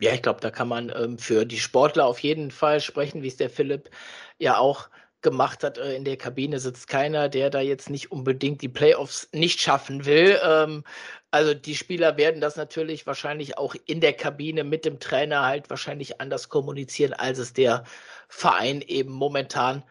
[0.00, 3.28] Ja, ich glaube, da kann man ähm, für die Sportler auf jeden Fall sprechen, wie
[3.28, 3.90] es der Philipp
[4.38, 4.88] ja auch
[5.20, 5.76] gemacht hat.
[5.78, 10.06] Äh, in der Kabine sitzt keiner, der da jetzt nicht unbedingt die Playoffs nicht schaffen
[10.06, 10.40] will.
[10.42, 10.84] Ähm,
[11.30, 15.68] also die Spieler werden das natürlich wahrscheinlich auch in der Kabine mit dem Trainer halt
[15.70, 17.84] wahrscheinlich anders kommunizieren, als es der
[18.28, 19.84] Verein eben momentan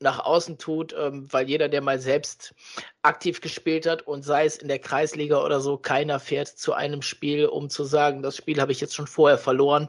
[0.00, 2.54] nach außen tut, ähm, weil jeder, der mal selbst
[3.02, 7.02] aktiv gespielt hat und sei es in der Kreisliga oder so, keiner fährt zu einem
[7.02, 9.88] Spiel, um zu sagen, das Spiel habe ich jetzt schon vorher verloren.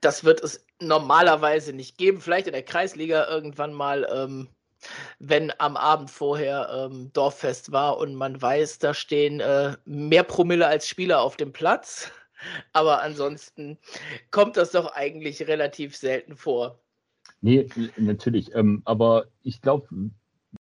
[0.00, 2.20] Das wird es normalerweise nicht geben.
[2.20, 4.48] Vielleicht in der Kreisliga irgendwann mal, ähm,
[5.18, 10.66] wenn am Abend vorher ähm, Dorffest war und man weiß, da stehen äh, mehr Promille
[10.66, 12.10] als Spieler auf dem Platz.
[12.72, 13.78] Aber ansonsten
[14.30, 16.83] kommt das doch eigentlich relativ selten vor.
[17.44, 18.54] Nee, natürlich.
[18.54, 19.86] Ähm, aber ich glaube,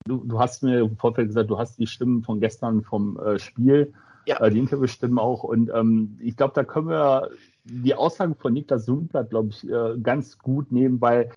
[0.04, 3.40] du, du, hast mir im Vorfeld gesagt, du hast die Stimmen von gestern vom äh,
[3.40, 3.94] Spiel,
[4.26, 4.42] ja.
[4.42, 5.44] äh, die Interviewstimmen auch.
[5.44, 7.30] Und ähm, ich glaube, da können wir
[7.64, 11.32] die Aussagen von Niklas Sundblatt, glaube ich, äh, ganz gut nehmen, weil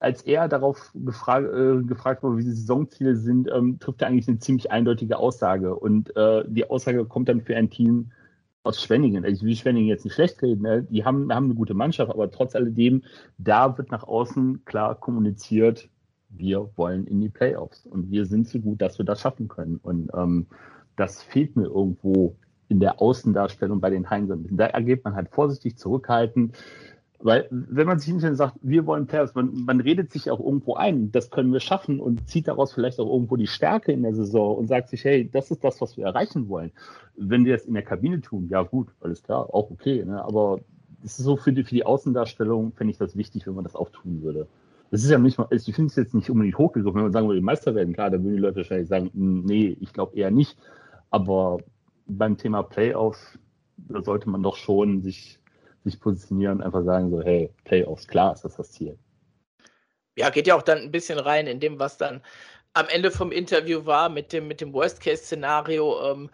[0.00, 4.28] als er darauf gefragt, äh, gefragt wurde, wie die Saisonziele sind, ähm, trifft er eigentlich
[4.28, 5.74] eine ziemlich eindeutige Aussage.
[5.74, 8.10] Und äh, die Aussage kommt dann für ein Team
[8.62, 9.24] aus Schwenningen.
[9.24, 10.82] Also ich will Schwenningen jetzt nicht schlecht reden, ne?
[10.84, 13.02] die haben, haben eine gute Mannschaft, aber trotz alledem,
[13.38, 15.88] da wird nach außen klar kommuniziert,
[16.28, 19.78] wir wollen in die Playoffs und wir sind so gut, dass wir das schaffen können.
[19.82, 20.46] Und ähm,
[20.96, 22.36] das fehlt mir irgendwo
[22.68, 26.52] in der Außendarstellung bei den Haien Da ergeht man halt vorsichtig zurückhalten.
[27.24, 30.74] Weil, wenn man sich und sagt, wir wollen Playoffs, man, man redet sich auch irgendwo
[30.74, 34.14] ein, das können wir schaffen und zieht daraus vielleicht auch irgendwo die Stärke in der
[34.14, 36.72] Saison und sagt sich, hey, das ist das, was wir erreichen wollen.
[37.16, 40.24] Wenn wir das in der Kabine tun, ja gut, alles klar, auch okay, ne?
[40.24, 40.58] aber
[41.04, 43.76] es ist so für die, für die Außendarstellung, fände ich das wichtig, wenn man das
[43.76, 44.48] auch tun würde.
[44.90, 47.12] Das ist ja nicht mal, also ich finde es jetzt nicht unbedingt hochgegriffen, wenn man
[47.12, 50.16] sagen würde, Meister werden, klar, dann würden die Leute wahrscheinlich sagen, hm, nee, ich glaube
[50.16, 50.58] eher nicht.
[51.10, 51.58] Aber
[52.06, 53.38] beim Thema Playoffs,
[53.76, 55.38] da sollte man doch schon sich
[55.84, 58.98] sich positionieren und einfach sagen so, hey, Playoffs, klar ist das das Ziel.
[60.16, 62.22] Ja, geht ja auch dann ein bisschen rein in dem, was dann
[62.74, 66.30] am Ende vom Interview war mit dem, mit dem Worst-Case-Szenario, ähm,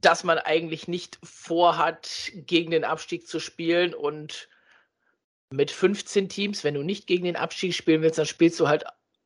[0.00, 4.48] dass man eigentlich nicht vorhat, gegen den Abstieg zu spielen und
[5.50, 8.84] mit 15 Teams, wenn du nicht gegen den Abstieg spielen willst, dann spielst du halt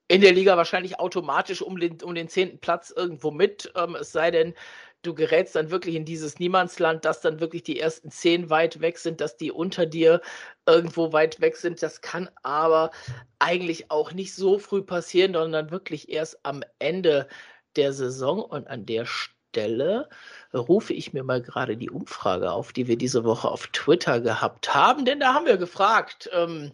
[0.09, 3.71] in der Liga wahrscheinlich automatisch um den, um den zehnten Platz irgendwo mit.
[3.77, 4.55] Ähm, es sei denn,
[5.03, 8.99] du gerätst dann wirklich in dieses Niemandsland, dass dann wirklich die ersten zehn weit weg
[8.99, 10.21] sind, dass die unter dir
[10.67, 11.83] irgendwo weit weg sind.
[11.83, 12.91] Das kann aber
[13.39, 17.29] eigentlich auch nicht so früh passieren, sondern wirklich erst am Ende
[17.77, 18.43] der Saison.
[18.43, 20.09] Und an der Stelle
[20.53, 24.75] rufe ich mir mal gerade die Umfrage auf, die wir diese Woche auf Twitter gehabt
[24.75, 26.73] haben, denn da haben wir gefragt, ähm,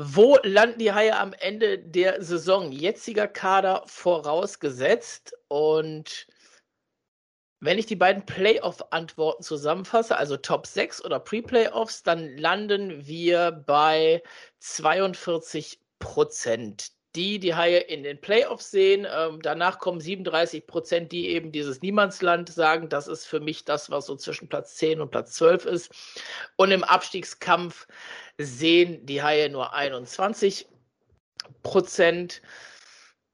[0.00, 2.70] wo landen die Haie am Ende der Saison?
[2.70, 5.34] Jetziger Kader vorausgesetzt.
[5.48, 6.28] Und
[7.60, 14.22] wenn ich die beiden Playoff-Antworten zusammenfasse, also Top 6 oder Pre-Playoffs, dann landen wir bei
[14.60, 16.92] 42 Prozent.
[17.16, 19.04] Die die Haie in den Playoffs sehen.
[19.10, 23.90] Ähm, danach kommen 37 Prozent, die eben dieses Niemandsland sagen, das ist für mich das,
[23.90, 25.90] was so zwischen Platz 10 und Platz 12 ist.
[26.56, 27.88] Und im Abstiegskampf
[28.38, 30.66] sehen die Haie nur 21
[31.62, 32.40] Prozent.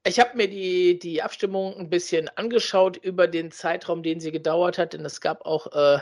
[0.05, 4.77] Ich habe mir die, die Abstimmung ein bisschen angeschaut über den Zeitraum, den sie gedauert
[4.77, 5.99] hat, denn es gab auch äh,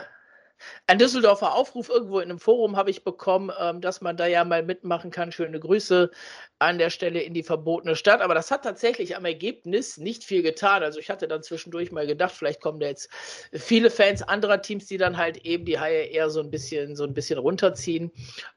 [0.86, 4.44] ein Düsseldorfer Aufruf irgendwo in einem Forum habe ich bekommen, ähm, dass man da ja
[4.44, 5.32] mal mitmachen kann.
[5.32, 6.10] Schöne Grüße
[6.58, 8.20] an der Stelle in die verbotene Stadt.
[8.20, 10.82] Aber das hat tatsächlich am Ergebnis nicht viel getan.
[10.82, 13.08] Also ich hatte dann zwischendurch mal gedacht, vielleicht kommen da jetzt
[13.52, 17.04] viele Fans anderer Teams, die dann halt eben die Haie eher so ein bisschen, so
[17.04, 18.12] ein bisschen runterziehen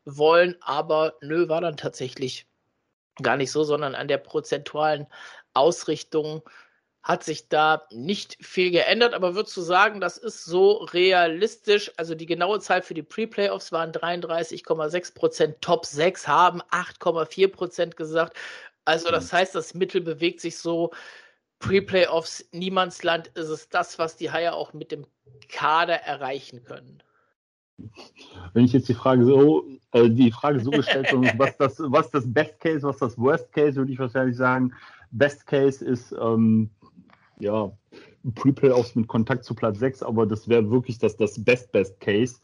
[0.05, 0.55] wollen.
[0.61, 2.47] Aber nö, war dann tatsächlich
[3.21, 5.07] gar nicht so, sondern an der prozentualen
[5.53, 6.43] Ausrichtung
[7.07, 11.89] hat sich da nicht viel geändert, aber würdest du sagen, das ist so realistisch?
[11.95, 17.95] Also die genaue Zahl für die Pre-Playoffs waren 33,6 Prozent, Top 6 haben 8,4 Prozent
[17.95, 18.35] gesagt.
[18.83, 19.37] Also das mhm.
[19.37, 20.91] heißt, das Mittel bewegt sich so.
[21.59, 25.07] Pre-Playoffs, Niemandsland ist es das, was die Haie auch mit dem
[25.47, 27.01] Kader erreichen können.
[28.51, 32.11] Wenn ich jetzt die Frage so, äh, die Frage so gestellt habe, was das, was
[32.11, 34.73] das Best Case, was das Worst Case, würde ich wahrscheinlich sagen,
[35.11, 36.69] Best Case ist ähm,
[37.39, 37.71] ja,
[38.35, 42.41] Pre-Playoffs mit Kontakt zu Platz 6, aber das wäre wirklich das, das Best-Best-Case.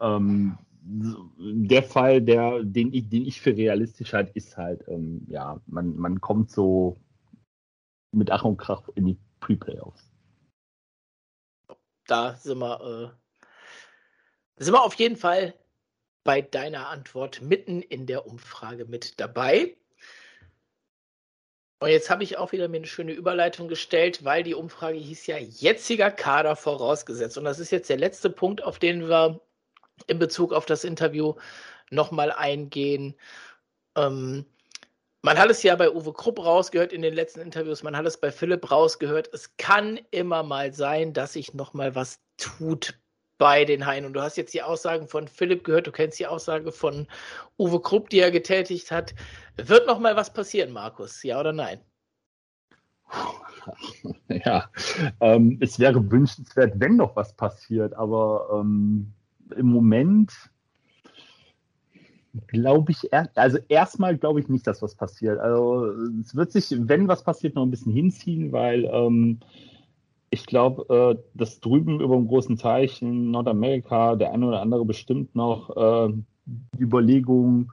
[0.00, 5.60] Ähm, der Fall, der, den, ich, den ich für realistisch halte, ist halt, ähm, ja,
[5.66, 6.96] man, man kommt so
[8.12, 10.10] mit Ach und Krach in die Pre-Playoffs.
[12.06, 13.14] Da sind wir,
[14.58, 15.54] äh, sind wir auf jeden Fall
[16.24, 19.76] bei deiner Antwort mitten in der Umfrage mit dabei.
[21.82, 25.26] Und jetzt habe ich auch wieder mir eine schöne Überleitung gestellt, weil die Umfrage hieß
[25.26, 27.36] ja jetziger Kader vorausgesetzt.
[27.36, 29.40] Und das ist jetzt der letzte Punkt, auf den wir
[30.06, 31.34] in Bezug auf das Interview
[31.90, 33.16] nochmal eingehen.
[33.96, 34.46] Ähm,
[35.22, 38.16] man hat es ja bei Uwe Krupp rausgehört in den letzten Interviews, man hat es
[38.16, 39.30] bei Philipp rausgehört.
[39.32, 42.94] Es kann immer mal sein, dass sich nochmal was tut
[43.42, 44.04] bei den Haien.
[44.04, 47.08] Und du hast jetzt die Aussagen von Philipp gehört, du kennst die Aussage von
[47.58, 49.16] Uwe Krupp, die er getätigt hat.
[49.56, 51.24] Wird noch mal was passieren, Markus?
[51.24, 51.80] Ja oder nein?
[54.28, 54.70] Ja,
[55.20, 59.12] ähm, es wäre wünschenswert, wenn noch was passiert, aber ähm,
[59.56, 60.32] im Moment
[62.46, 65.38] glaube ich, also erstmal glaube ich nicht, dass was passiert.
[65.38, 65.86] Also
[66.20, 69.40] es wird sich, wenn was passiert, noch ein bisschen hinziehen, weil ähm,
[70.32, 74.86] ich glaube, äh, dass drüben über dem großen Teich in Nordamerika der eine oder andere
[74.86, 76.12] bestimmt noch äh,
[76.46, 77.70] die Überlegung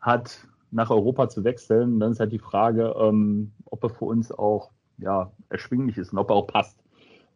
[0.00, 1.94] hat, nach Europa zu wechseln.
[1.94, 6.12] Und dann ist halt die Frage, ähm, ob er für uns auch ja, erschwinglich ist
[6.12, 6.78] und ob er auch passt.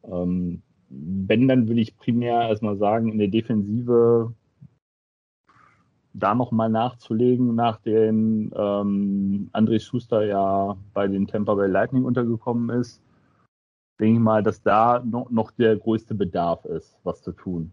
[0.04, 4.34] Ähm, wenn, dann würde ich primär erstmal sagen, in der Defensive
[6.12, 13.00] da nochmal nachzulegen, nachdem ähm, André Schuster ja bei den Tampa Bay Lightning untergekommen ist,
[13.98, 17.72] denke ich mal, dass da noch, noch der größte Bedarf ist, was zu tun.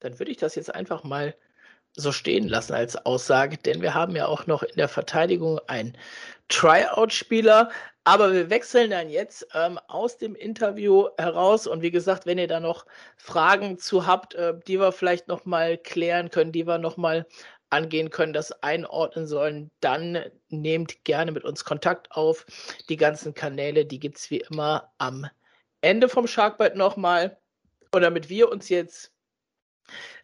[0.00, 1.34] Dann würde ich das jetzt einfach mal
[1.96, 5.96] so stehen lassen als Aussage, denn wir haben ja auch noch in der Verteidigung einen
[6.48, 7.70] Tryout-Spieler,
[8.02, 12.48] aber wir wechseln dann jetzt ähm, aus dem Interview heraus und wie gesagt, wenn ihr
[12.48, 12.84] da noch
[13.16, 17.26] Fragen zu habt, äh, die wir vielleicht noch mal klären können, die wir noch mal
[17.74, 22.46] angehen können, das einordnen sollen, dann nehmt gerne mit uns Kontakt auf.
[22.88, 25.26] Die ganzen Kanäle, die gibt es wie immer am
[25.80, 27.36] Ende vom Sharkbite nochmal.
[27.90, 29.12] Und damit wir uns jetzt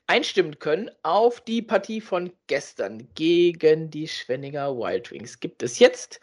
[0.06, 5.38] einstimmen können auf die Partie von gestern gegen die Schwenninger Wild Wings.
[5.40, 6.20] Gibt es jetzt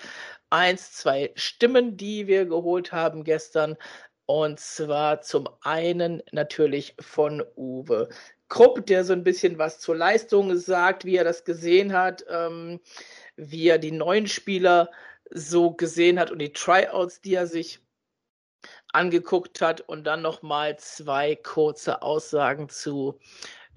[0.50, 3.78] eins, zwei Stimmen, die wir geholt haben gestern.
[4.26, 8.10] Und zwar zum einen natürlich von Uwe
[8.50, 12.80] Krupp, der so ein bisschen was zur Leistung sagt, wie er das gesehen hat, ähm,
[13.36, 14.90] wie er die neuen Spieler
[15.32, 17.80] so gesehen hat und die Tryouts, die er sich
[18.94, 23.20] angeguckt hat und dann nochmal zwei kurze Aussagen zu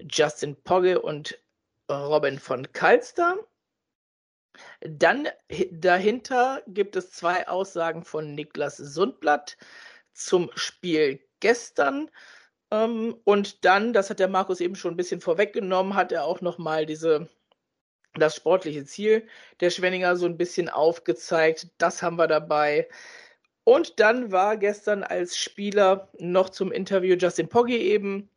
[0.09, 1.39] Justin Pogge und
[1.89, 3.37] Robin von Kalster.
[4.81, 5.27] Dann
[5.71, 9.57] dahinter gibt es zwei Aussagen von Niklas Sundblatt
[10.13, 12.09] zum Spiel gestern.
[12.71, 16.41] Ähm, und dann, das hat der Markus eben schon ein bisschen vorweggenommen, hat er auch
[16.41, 17.29] nochmal diese
[18.15, 19.27] das sportliche Ziel
[19.61, 21.69] der Schwenninger so ein bisschen aufgezeigt.
[21.77, 22.89] Das haben wir dabei.
[23.63, 28.29] Und dann war gestern als Spieler noch zum Interview Justin Poggi eben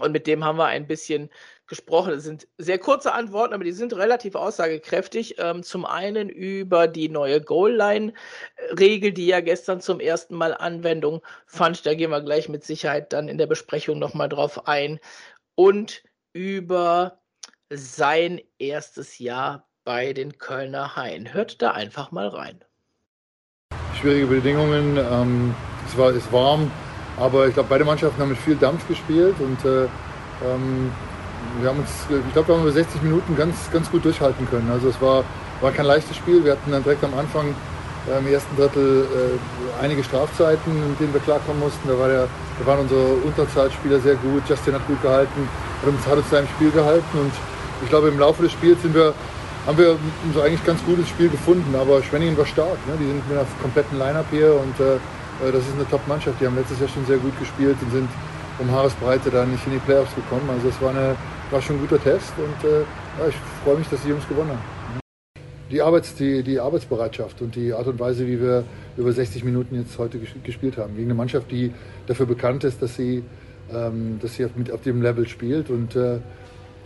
[0.00, 1.30] und mit dem haben wir ein bisschen
[1.68, 2.14] gesprochen.
[2.14, 5.36] Es sind sehr kurze Antworten, aber die sind relativ aussagekräftig.
[5.38, 11.86] Ähm, zum einen über die neue Goal-Line-Regel, die ja gestern zum ersten Mal Anwendung fand.
[11.86, 14.98] Da gehen wir gleich mit Sicherheit dann in der Besprechung nochmal drauf ein.
[15.54, 16.02] Und
[16.32, 17.18] über
[17.70, 21.32] sein erstes Jahr bei den Kölner Haien.
[21.32, 22.64] Hört da einfach mal rein.
[24.00, 24.96] Schwierige Bedingungen.
[24.96, 25.54] Ähm,
[25.86, 26.70] es war ist warm
[27.18, 29.88] aber ich glaube, beide Mannschaften haben mit viel Dampf gespielt und äh,
[30.44, 30.92] ähm,
[31.60, 34.70] wir haben uns, ich glaube, wir haben über 60 Minuten ganz, ganz gut durchhalten können.
[34.70, 35.24] Also es war,
[35.60, 36.44] war kein leichtes Spiel.
[36.44, 37.54] Wir hatten dann direkt am Anfang
[38.08, 41.88] äh, im ersten Drittel äh, einige Strafzeiten, mit denen wir klarkommen mussten.
[41.88, 44.42] Da, war der, da waren unsere Unterzahlspieler sehr gut.
[44.48, 45.48] Justin hat gut gehalten,
[45.82, 47.18] hat uns, hat uns da im Spiel gehalten.
[47.18, 47.32] Und
[47.82, 49.14] ich glaube, im Laufe des Spiels sind wir,
[49.66, 49.96] haben wir
[50.34, 51.74] so eigentlich ganz gutes Spiel gefunden.
[51.74, 52.78] Aber Schwenningen war stark.
[52.86, 52.94] Ne?
[53.00, 54.96] Die sind mit einer kompletten Line-Up hier und äh,
[55.46, 56.40] äh, das ist eine Top-Mannschaft.
[56.40, 58.08] Die haben letztes Jahr schon sehr gut gespielt und sind
[58.58, 60.48] um Haaresbreite da nicht in die Playoffs gekommen.
[60.50, 61.14] Also es war, eine,
[61.50, 63.34] war schon ein guter Test und äh, ja, ich
[63.64, 65.00] freue mich, dass die Jungs gewonnen haben.
[65.70, 68.64] Die, Arbeits-, die, die Arbeitsbereitschaft und die Art und Weise, wie wir
[68.96, 70.94] über 60 Minuten jetzt heute gespielt haben.
[70.94, 71.72] Gegen eine Mannschaft, die
[72.06, 73.22] dafür bekannt ist, dass sie,
[73.72, 75.70] ähm, dass sie auf, mit, auf dem Level spielt.
[75.70, 76.18] Und äh,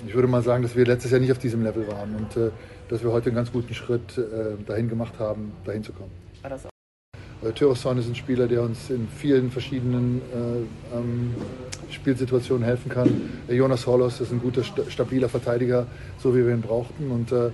[0.06, 2.50] ich würde mal sagen, dass wir letztes Jahr nicht auf diesem Level waren und äh,
[2.88, 6.10] dass wir heute einen ganz guten Schritt äh, dahin gemacht haben, dahin zu kommen.
[7.42, 11.34] Äh, Tyroson ist ein Spieler, der uns in vielen verschiedenen äh, ähm,
[11.90, 13.30] Spielsituationen helfen kann.
[13.48, 15.86] Äh, Jonas Hollos ist ein guter, stabiler Verteidiger,
[16.18, 17.10] so wie wir ihn brauchten.
[17.10, 17.50] Und äh, äh,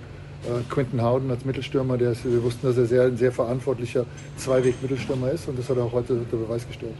[0.69, 4.05] Quinton Howden als Mittelstürmer, der ist, wir wussten, dass er sehr, ein sehr verantwortlicher
[4.37, 6.95] Zweiweg-Mittelstürmer ist und das hat er auch heute unter Beweis gestellt.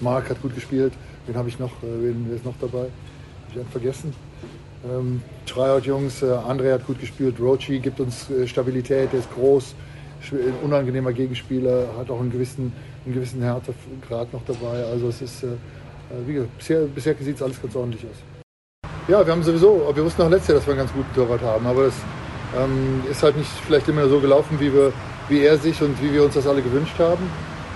[0.00, 0.92] Mark hat gut gespielt,
[1.26, 2.78] wen habe ich noch, äh, wen, wer ist noch dabei?
[2.78, 4.12] Habe ich einen vergessen?
[4.84, 9.74] Ähm, Tryout-Jungs, André hat gut gespielt, Rochi gibt uns Stabilität, der ist groß,
[10.30, 12.72] ein unangenehmer Gegenspieler, hat auch einen gewissen,
[13.04, 14.84] einen gewissen Härtegrad noch dabei.
[14.84, 18.90] Also es ist, äh, äh, wie gesagt, bisher, bisher sieht es alles ganz ordentlich aus.
[19.08, 21.42] Ja, wir haben sowieso, wir wussten auch letztes Jahr, dass wir einen ganz guten Torwart
[21.42, 21.94] haben, aber das
[22.56, 24.92] ähm, ist halt nicht vielleicht immer so gelaufen, wie, wir,
[25.28, 27.28] wie er sich und wie wir uns das alle gewünscht haben.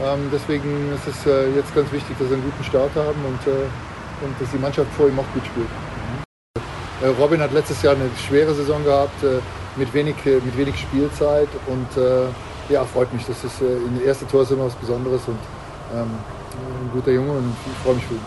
[0.05, 3.53] Ähm, deswegen ist es äh, jetzt ganz wichtig, dass wir einen guten Start haben und,
[3.53, 5.67] äh, und dass die Mannschaft vor ihm auch gut spielt.
[5.67, 7.17] Mhm.
[7.19, 9.23] Robin hat letztes Jahr eine schwere Saison gehabt.
[9.77, 13.25] Äh, mit wenig, mit wenig Spielzeit und äh, ja, freut mich.
[13.27, 15.39] Das ist äh, in der erste Tor ist immer was Besonderes und
[15.95, 16.11] ähm,
[16.83, 18.21] ein guter Junge und ich freue mich für ihn.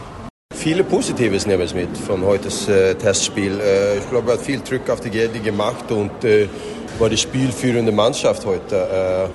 [0.53, 3.59] Viele Positives nehmen wir mit von heutes äh, Testspiel.
[3.59, 6.47] Äh, ich glaube, er hat viel Druck auf die Gedi gemacht und äh,
[6.99, 9.29] war die spielführende Mannschaft heute.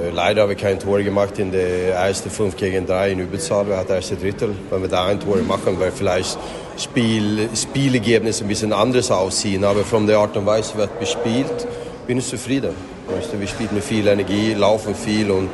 [0.00, 3.66] Äh, leider haben wir kein Tor gemacht in der ersten 5 gegen 3 in Überzahl.
[3.68, 4.54] Wir hatten erste Drittel.
[4.70, 6.38] Wenn wir da ein Tor machen, weil vielleicht
[6.76, 9.64] Spiel, Spielergebnis ein bisschen anders aussehen.
[9.64, 11.66] Aber von der Art und Weise, wie wir spielt,
[12.06, 12.74] bin ich zufrieden.
[13.08, 15.48] Wir spielen mit viel Energie, laufen viel und,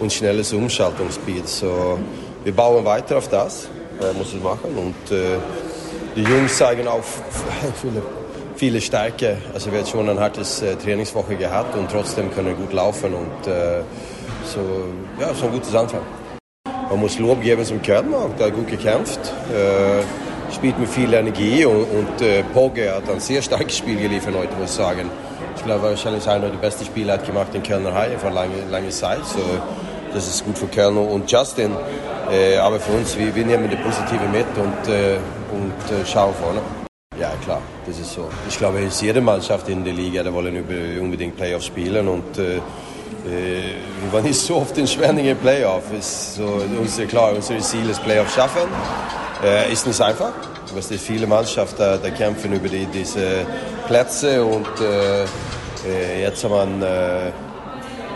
[0.00, 1.42] und schnelles Umschaltungsspiel.
[1.46, 1.98] So,
[2.42, 3.68] wir bauen weiter auf das,
[4.00, 4.70] äh, muss ich machen.
[4.76, 5.36] Und äh,
[6.16, 7.02] die Jungs zeigen auch
[7.82, 8.02] viele
[8.56, 9.36] viele Stärke.
[9.52, 13.14] Also wir haben schon ein hartes äh, Trainingswoche gehabt und trotzdem können wir gut laufen
[13.14, 13.82] und äh,
[14.44, 14.60] so,
[15.20, 16.00] ja, so ein gutes Anfang.
[16.88, 19.20] Man muss Lob geben zum Körner, der hat gut gekämpft,
[19.52, 24.34] äh, spielt mit viel Energie und, und äh, Pogge hat ein sehr starkes Spiel geliefert
[24.36, 25.10] heute, muss ich sagen.
[25.56, 28.90] Ich glaube, wahrscheinlich einer der besten Spiele hat gemacht in Kölner Haie vor langer lange
[28.90, 29.24] Zeit.
[29.24, 29.40] So,
[30.12, 31.72] das ist gut für Kölner und Justin.
[32.30, 35.16] Äh, aber für uns, wir, wir nehmen das Positive mit und, äh,
[35.52, 36.83] und äh, schauen vorne.
[37.18, 38.28] Ja, klar, das ist so.
[38.48, 40.56] Ich glaube, es ist jede Mannschaft in der Liga, die wollen
[41.00, 42.60] unbedingt Playoffs spielen und äh, äh,
[44.02, 45.84] wir waren so oft in Schwenningen Playoff.
[46.00, 48.68] So, unser, klar, unser Ziel ist Playoff schaffen.
[49.44, 50.32] Äh, ist nicht einfach.
[50.76, 53.46] Es sind viele Mannschaften, die kämpfen über die, diese
[53.86, 55.22] Plätze und äh,
[55.86, 57.32] äh jetzt haben wir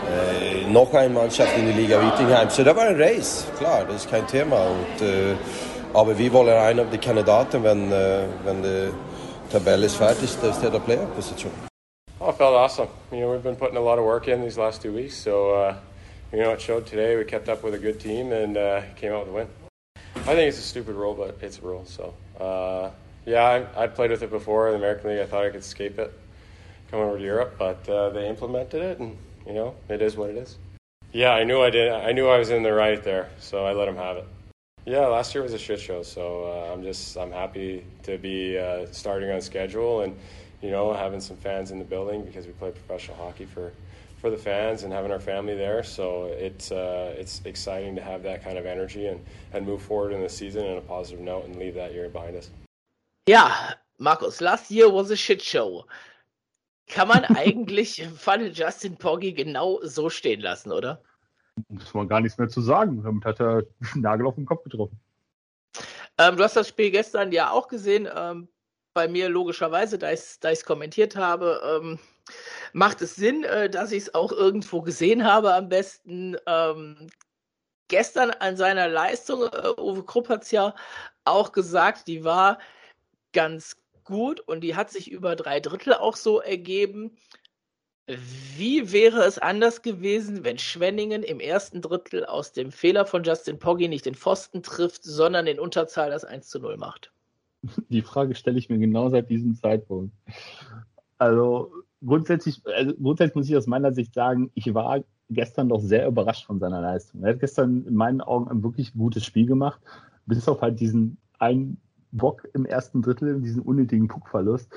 [0.09, 2.49] äh, noch eine Mannschaft in der Liga Wittingheim.
[2.49, 4.57] So, das war ein Race, klar, das ist kein Thema.
[4.57, 5.37] Und,
[12.21, 12.89] Oh, it felt awesome.
[13.11, 15.51] You know, we've been putting a lot of work in these last two weeks, so
[15.51, 15.77] uh,
[16.31, 17.15] you know, it showed today.
[17.17, 19.47] We kept up with a good team and uh, came out with a win.
[20.15, 21.85] I think it's a stupid rule, but it's a rule.
[21.85, 22.91] So, uh,
[23.25, 25.21] yeah, I, I played with it before in the American League.
[25.21, 26.13] I thought I could escape it,
[26.91, 30.29] come over to Europe, but uh, they implemented it, and you know, it is what
[30.29, 30.59] it is.
[31.11, 31.91] Yeah, I knew I did.
[31.91, 34.27] I knew I was in the right there, so I let them have it.
[34.89, 38.57] Yeah, last year was a shit show, so uh, I'm just I'm happy to be
[38.57, 40.17] uh, starting on schedule and
[40.63, 43.71] you know having some fans in the building because we play professional hockey for
[44.19, 45.83] for the fans and having our family there.
[45.83, 49.23] So it's uh, it's exciting to have that kind of energy and
[49.53, 52.35] and move forward in the season on a positive note and leave that year behind
[52.35, 52.49] us.
[53.27, 55.85] Yeah, Markus, last year was a shit show.
[56.87, 60.99] Kann man eigentlich im Falle Justin Poggi genau so stehen lassen, oder?
[61.67, 63.03] Muss man gar nichts mehr zu sagen.
[63.03, 64.99] Damit hat er den Nagel auf den Kopf getroffen.
[66.17, 68.07] Ähm, du hast das Spiel gestern ja auch gesehen.
[68.13, 68.49] Ähm,
[68.93, 71.99] bei mir logischerweise, da ich es kommentiert habe, ähm,
[72.73, 76.35] macht es Sinn, äh, dass ich es auch irgendwo gesehen habe am besten.
[76.45, 77.07] Ähm,
[77.87, 80.75] gestern an seiner Leistung, äh, Uwe Krupp hat es ja
[81.25, 82.59] auch gesagt, die war
[83.33, 87.17] ganz gut und die hat sich über drei Drittel auch so ergeben.
[88.57, 93.59] Wie wäre es anders gewesen, wenn Schwenningen im ersten Drittel aus dem Fehler von Justin
[93.59, 97.11] Poggi nicht den Pfosten trifft, sondern in Unterzahl das 1 zu 0 macht?
[97.89, 100.13] Die Frage stelle ich mir genau seit diesem Zeitpunkt.
[101.19, 101.71] Also
[102.03, 106.45] grundsätzlich, also grundsätzlich muss ich aus meiner Sicht sagen, ich war gestern doch sehr überrascht
[106.45, 107.23] von seiner Leistung.
[107.23, 109.81] Er hat gestern in meinen Augen ein wirklich gutes Spiel gemacht,
[110.25, 111.79] bis auf halt diesen einen
[112.11, 114.71] Bock im ersten Drittel, diesen unnötigen Puckverlust.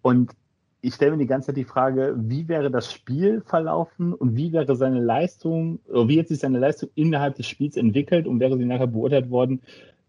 [0.00, 0.32] Und
[0.80, 4.52] ich stelle mir die ganze Zeit die Frage, wie wäre das Spiel verlaufen und wie
[4.52, 8.64] wäre seine Leistung, wie hat sich seine Leistung innerhalb des Spiels entwickelt und wäre sie
[8.64, 9.60] nachher beurteilt worden,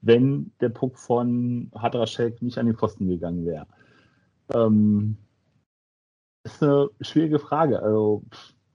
[0.02, 3.66] wenn der Puck von Hadraschek nicht an den Pfosten gegangen wäre?
[4.54, 5.18] Ähm,
[6.44, 7.82] das ist eine schwierige Frage.
[7.82, 8.24] Also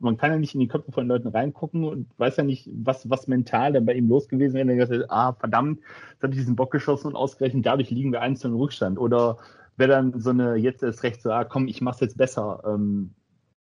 [0.01, 3.09] man kann ja nicht in die Köpfe von Leuten reingucken und weiß ja nicht, was,
[3.09, 4.69] was mental dann bei ihm los gewesen wäre.
[4.69, 5.81] Er gesagt, ah, verdammt,
[6.13, 8.99] jetzt habe ich diesen Bock geschossen und ausgerechnet dadurch liegen wir eins im Rückstand.
[8.99, 9.39] Oder
[9.77, 12.63] wäre dann so eine, jetzt ist recht so, ah, komm, ich mach's jetzt besser.
[12.67, 13.15] Ähm,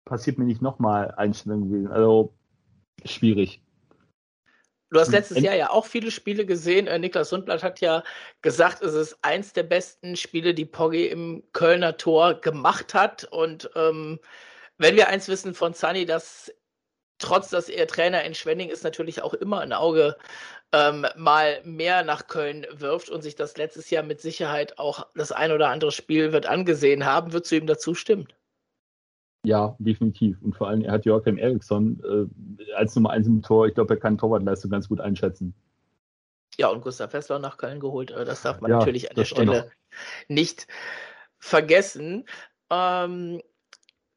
[0.04, 1.88] passiert mir nicht nochmal Einstellung gewesen.
[1.88, 2.34] Also
[3.04, 3.62] schwierig.
[4.90, 6.86] Du hast letztes Jahr ja auch viele Spiele gesehen.
[6.86, 8.04] Äh, Niklas Sundblatt hat ja
[8.42, 13.24] gesagt, es ist eins der besten Spiele, die Poggi im Kölner Tor gemacht hat.
[13.24, 14.20] Und ähm,
[14.78, 16.52] wenn wir eins wissen von Sunny, dass
[17.18, 20.16] trotz dass er Trainer in Schwenning ist, natürlich auch immer ein Auge
[20.74, 25.30] ähm, mal mehr nach Köln wirft und sich das letztes Jahr mit Sicherheit auch das
[25.30, 28.26] ein oder andere Spiel wird angesehen haben, würdest du ihm dazu stimmen?
[29.44, 30.40] Ja, definitiv.
[30.42, 33.68] Und vor allem, er hat Joachim Eriksson äh, als Nummer 1 im Tor.
[33.68, 35.54] Ich glaube, er kann Torwartleistung ganz gut einschätzen.
[36.56, 38.10] Ja, und Gustav Fessler nach Köln geholt.
[38.10, 39.70] Äh, das darf man ja, natürlich an der Stelle
[40.28, 40.66] nicht
[41.38, 42.24] vergessen.
[42.70, 43.42] Ähm,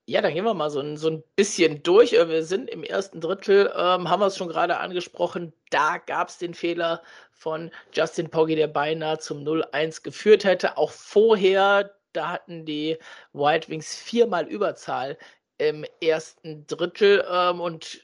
[0.09, 2.13] ja, dann gehen wir mal so ein, so ein bisschen durch.
[2.13, 5.53] Äh, wir sind im ersten Drittel, ähm, haben wir es schon gerade angesprochen.
[5.69, 10.77] Da gab es den Fehler von Justin Poggi, der beinahe zum 0-1 geführt hätte.
[10.77, 12.97] Auch vorher, da hatten die
[13.33, 15.17] White Wings viermal Überzahl
[15.57, 17.25] im ersten Drittel.
[17.29, 18.01] Ähm, und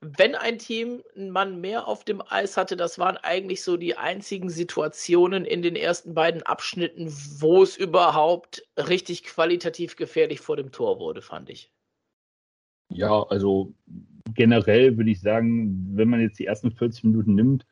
[0.00, 3.96] wenn ein Team einen Mann mehr auf dem Eis hatte, das waren eigentlich so die
[3.96, 10.72] einzigen Situationen in den ersten beiden Abschnitten, wo es überhaupt richtig qualitativ gefährlich vor dem
[10.72, 11.70] Tor wurde, fand ich.
[12.88, 13.74] Ja, also
[14.34, 17.66] generell würde ich sagen, wenn man jetzt die ersten 40 Minuten nimmt,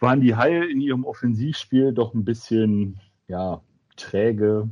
[0.00, 2.98] waren die Haie in ihrem Offensivspiel doch ein bisschen
[3.28, 3.62] ja,
[3.96, 4.68] träge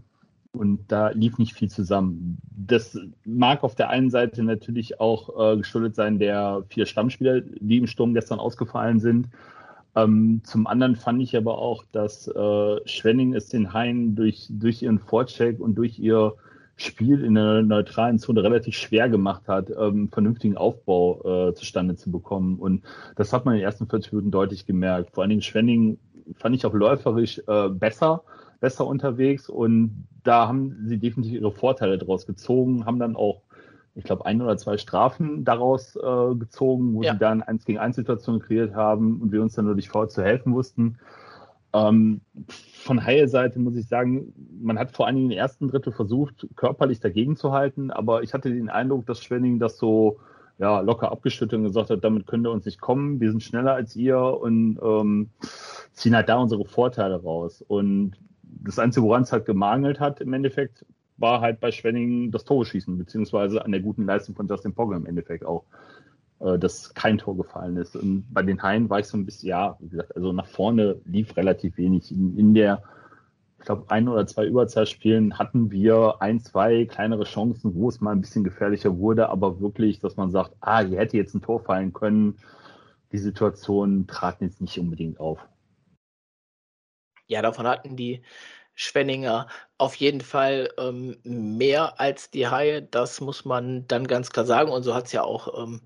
[0.53, 2.39] und da lief nicht viel zusammen.
[2.51, 7.79] Das mag auf der einen Seite natürlich auch äh, geschuldet sein der vier Stammspieler, die
[7.79, 9.29] im Sturm gestern ausgefallen sind.
[9.97, 14.83] Ähm, zum anderen fand ich aber auch, dass äh, Schwenning es den Haien durch, durch
[14.83, 16.35] ihren Vorcheck und durch ihr
[16.77, 22.11] Spiel in der neutralen Zone relativ schwer gemacht hat, ähm, vernünftigen Aufbau äh, zustande zu
[22.11, 22.59] bekommen.
[22.59, 22.85] Und
[23.17, 25.11] das hat man in den ersten 40 Minuten deutlich gemerkt.
[25.13, 25.99] Vor allen Dingen Schwenning
[26.37, 28.23] fand ich auch läuferisch äh, besser,
[28.61, 33.43] besser unterwegs und da haben sie definitiv ihre Vorteile daraus gezogen, haben dann auch,
[33.95, 37.13] ich glaube, ein oder zwei Strafen daraus äh, gezogen, wo ja.
[37.13, 40.09] sie dann eins gegen eins Situationen kreiert haben und wir uns dann nur durch vor
[40.09, 40.99] zu helfen wussten.
[41.73, 46.49] Ähm, von Haie-Seite muss ich sagen, man hat vor allen Dingen den ersten Drittel versucht,
[46.57, 50.19] körperlich dagegen zu halten, aber ich hatte den Eindruck, dass Schwenning das so
[50.59, 53.73] ja, locker abgeschüttet und gesagt hat, damit könnt ihr uns nicht kommen, wir sind schneller
[53.73, 55.31] als ihr und ähm,
[55.93, 57.65] ziehen halt da unsere Vorteile raus.
[57.67, 58.13] Und
[58.63, 60.85] das Einzige, woran es halt gemangelt hat im Endeffekt,
[61.17, 64.97] war halt bei Schwenning das Tore schießen, beziehungsweise an der guten Leistung von Justin Pogge
[64.97, 65.65] im Endeffekt auch.
[66.41, 67.95] Äh, dass kein Tor gefallen ist.
[67.97, 70.99] Und bei den Haien war ich so ein bisschen, ja, wie gesagt, also nach vorne
[71.05, 72.11] lief relativ wenig.
[72.11, 72.83] In, in der,
[73.59, 78.13] ich glaube, ein oder zwei Überzahlspielen hatten wir ein, zwei kleinere Chancen, wo es mal
[78.13, 81.61] ein bisschen gefährlicher wurde, aber wirklich, dass man sagt, ah, hier hätte jetzt ein Tor
[81.61, 82.37] fallen können.
[83.13, 85.47] Die Situation traten jetzt nicht unbedingt auf.
[87.31, 88.23] Ja, davon hatten die
[88.75, 89.47] Schwenninger
[89.79, 92.83] auf jeden Fall ähm, mehr als die Haie.
[92.83, 94.73] Das muss man dann ganz klar sagen.
[94.73, 95.81] Und so hat es ja auch ähm,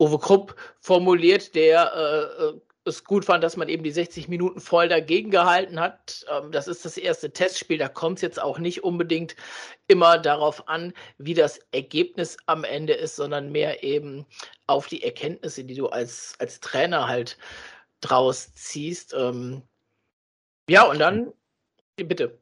[0.00, 4.58] Uwe Krupp formuliert, der äh, äh, es gut fand, dass man eben die 60 Minuten
[4.58, 6.24] voll dagegen gehalten hat.
[6.30, 7.76] Ähm, das ist das erste Testspiel.
[7.76, 9.36] Da kommt es jetzt auch nicht unbedingt
[9.86, 14.24] immer darauf an, wie das Ergebnis am Ende ist, sondern mehr eben
[14.66, 17.36] auf die Erkenntnisse, die du als, als Trainer halt
[18.00, 19.12] draus ziehst.
[19.14, 19.62] Ähm,
[20.70, 21.32] ja, und dann,
[21.96, 22.38] bitte.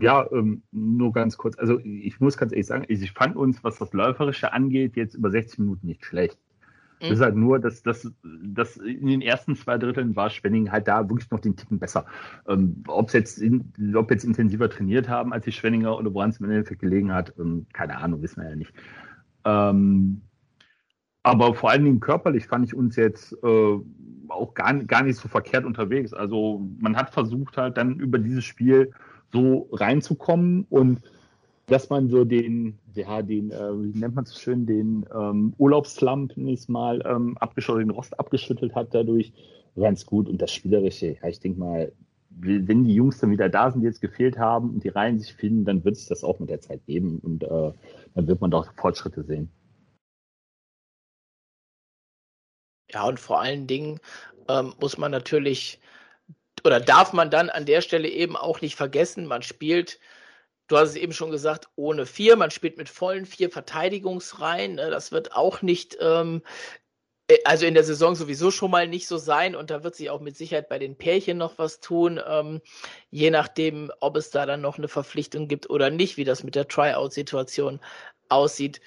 [0.00, 1.58] Ja, ähm, nur ganz kurz.
[1.58, 5.30] Also ich muss ganz ehrlich sagen, ich fand uns, was das Läuferische angeht, jetzt über
[5.30, 6.38] 60 Minuten nicht schlecht.
[7.00, 7.24] Das ist mhm.
[7.24, 11.30] halt nur, dass, dass, dass in den ersten zwei Dritteln war Schwenning halt da wirklich
[11.30, 12.04] noch den Ticken besser.
[12.46, 16.40] Ähm, ob jetzt, in, ob jetzt intensiver trainiert haben, als die Schwenninger oder woran es
[16.40, 18.74] im Endeffekt gelegen hat, ähm, keine Ahnung, wissen wir ja nicht.
[19.46, 20.20] Ähm,
[21.22, 23.78] aber vor allen Dingen körperlich fand ich uns jetzt äh,
[24.30, 26.12] auch gar, gar nicht so verkehrt unterwegs.
[26.12, 28.92] Also man hat versucht halt dann über dieses Spiel
[29.32, 31.00] so reinzukommen und
[31.66, 35.54] dass man so den, ja, den, äh, wie nennt man es so schön, den ähm,
[35.56, 39.32] Urlaubsslump nächstes Mal ähm, abgeschüttelt, den Rost abgeschüttelt hat dadurch.
[39.76, 40.28] Ganz gut.
[40.28, 41.92] Und das Spielerische, ja, ich denke mal,
[42.42, 45.34] wenn die Jungs dann wieder da sind, die jetzt gefehlt haben und die Reihen sich
[45.34, 47.72] finden, dann wird es das auch mit der Zeit geben und äh,
[48.14, 49.50] dann wird man doch Fortschritte sehen.
[52.92, 54.00] Ja, und vor allen Dingen
[54.48, 55.80] ähm, muss man natürlich
[56.64, 59.98] oder darf man dann an der Stelle eben auch nicht vergessen, man spielt
[60.70, 62.36] Du hast es eben schon gesagt, ohne vier.
[62.36, 64.76] Man spielt mit vollen vier Verteidigungsreihen.
[64.76, 64.88] Ne?
[64.88, 66.42] Das wird auch nicht, ähm,
[67.26, 69.56] äh, also in der Saison sowieso schon mal nicht so sein.
[69.56, 72.20] Und da wird sich auch mit Sicherheit bei den Pärchen noch was tun.
[72.24, 72.60] Ähm,
[73.10, 76.54] je nachdem, ob es da dann noch eine Verpflichtung gibt oder nicht, wie das mit
[76.54, 77.80] der Tryout-Situation
[78.28, 78.80] aussieht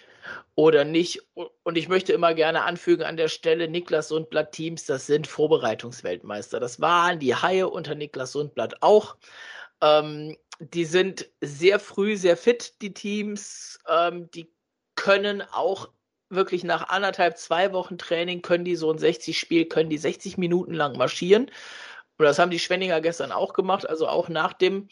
[0.55, 1.21] oder nicht.
[1.63, 6.59] Und ich möchte immer gerne anfügen an der Stelle, Niklas Sundblatt Teams, das sind Vorbereitungsweltmeister.
[6.59, 9.17] Das waren die Haie unter Niklas Sundblatt auch.
[9.81, 13.79] Ähm, die sind sehr früh sehr fit, die Teams.
[13.87, 14.51] Ähm, die
[14.95, 15.89] können auch
[16.29, 20.73] wirklich nach anderthalb, zwei Wochen Training, können die so ein 60-Spiel, können die 60 Minuten
[20.73, 21.51] lang marschieren.
[22.17, 24.87] Und das haben die Schwenninger gestern auch gemacht, also auch nach dem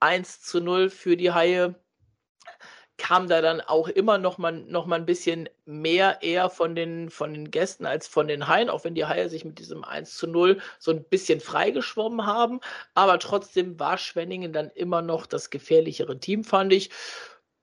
[0.00, 1.74] 1 zu 0 für die Haie
[2.98, 7.10] kam da dann auch immer noch mal, noch mal ein bisschen mehr eher von den,
[7.10, 10.16] von den Gästen als von den Haien, auch wenn die Haie sich mit diesem 1
[10.16, 12.60] zu 0 so ein bisschen freigeschwommen haben.
[12.94, 16.90] Aber trotzdem war Schwenningen dann immer noch das gefährlichere Team, fand ich.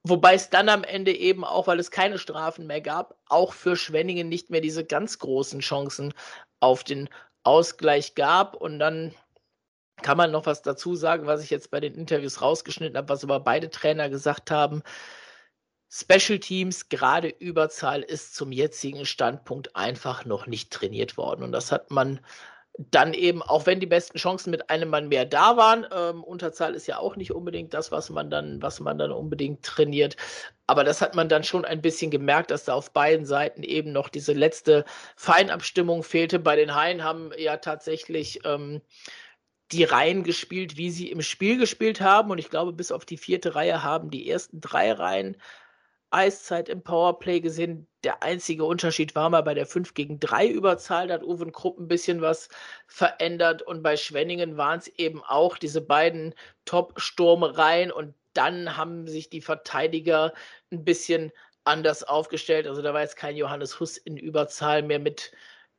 [0.04, 3.76] Wobei es dann am Ende eben auch, weil es keine Strafen mehr gab, auch für
[3.76, 6.14] Schwenningen nicht mehr diese ganz großen Chancen
[6.62, 7.10] auf den
[7.44, 8.56] Ausgleich gab.
[8.56, 9.14] Und dann
[10.02, 13.24] kann man noch was dazu sagen, was ich jetzt bei den Interviews rausgeschnitten habe, was
[13.24, 14.82] aber beide Trainer gesagt haben.
[15.92, 21.44] Special Teams, gerade Überzahl, ist zum jetzigen Standpunkt einfach noch nicht trainiert worden.
[21.44, 22.20] Und das hat man
[22.92, 26.76] dann eben, auch wenn die besten Chancen mit einem Mann mehr da waren, ähm, Unterzahl
[26.76, 30.16] ist ja auch nicht unbedingt das, was man dann, was man dann unbedingt trainiert.
[30.66, 33.92] Aber das hat man dann schon ein bisschen gemerkt, dass da auf beiden Seiten eben
[33.92, 34.86] noch diese letzte
[35.18, 36.40] Feinabstimmung fehlte.
[36.40, 38.82] Bei den Haien haben ja tatsächlich ähm,
[39.72, 42.32] die Reihen gespielt, wie sie im Spiel gespielt haben.
[42.32, 45.38] Und ich glaube, bis auf die vierte Reihe haben die ersten drei Reihen
[46.12, 47.88] Eiszeit im Powerplay gesehen.
[48.04, 51.08] Der einzige Unterschied war mal bei der 5 gegen 3 Überzahl.
[51.08, 52.50] Da hat Uwe Krupp ein bisschen was
[52.88, 53.62] verändert.
[53.62, 56.34] Und bei Schwenningen waren es eben auch diese beiden
[56.66, 57.92] Top-Sturmreihen.
[57.92, 60.34] Und dann haben sich die Verteidiger
[60.72, 61.32] ein bisschen
[61.64, 62.68] anders aufgestellt.
[62.68, 65.32] Also da war jetzt kein Johannes Huss in Überzahl mehr mit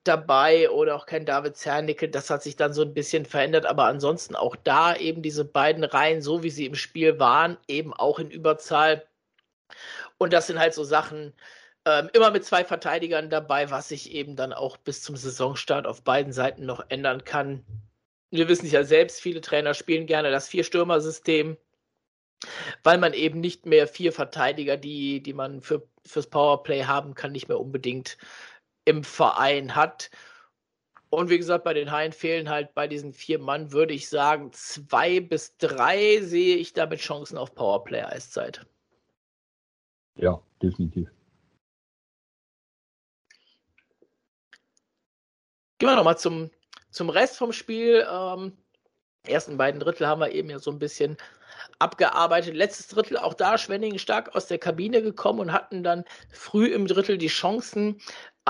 [0.05, 2.09] dabei oder auch kein David Zernickel.
[2.09, 5.84] Das hat sich dann so ein bisschen verändert, aber ansonsten auch da eben diese beiden
[5.84, 9.07] Reihen, so wie sie im Spiel waren, eben auch in Überzahl.
[10.18, 11.34] Und das sind halt so Sachen,
[11.86, 16.03] ähm, immer mit zwei Verteidigern dabei, was sich eben dann auch bis zum Saisonstart auf
[16.03, 17.64] beiden Seiten noch ändern kann.
[18.30, 21.57] Wir wissen es ja selbst, viele Trainer spielen gerne das Vier-Stürmer-System,
[22.82, 27.32] weil man eben nicht mehr vier Verteidiger, die, die man für, fürs Powerplay haben kann,
[27.32, 28.18] nicht mehr unbedingt
[28.91, 30.11] im Verein hat.
[31.11, 34.53] Und wie gesagt, bei den Haien fehlen halt bei diesen vier Mann, würde ich sagen,
[34.53, 38.66] zwei bis drei sehe ich damit Chancen auf Powerplay-Eiszeit.
[40.16, 41.09] Ja, definitiv.
[45.78, 46.51] Gehen wir nochmal zum,
[46.91, 48.07] zum Rest vom Spiel.
[48.11, 48.57] Ähm,
[49.24, 51.16] ersten beiden Drittel haben wir eben ja so ein bisschen
[51.78, 52.55] abgearbeitet.
[52.55, 56.86] Letztes Drittel auch da Schwenningen stark aus der Kabine gekommen und hatten dann früh im
[56.86, 58.01] Drittel die Chancen,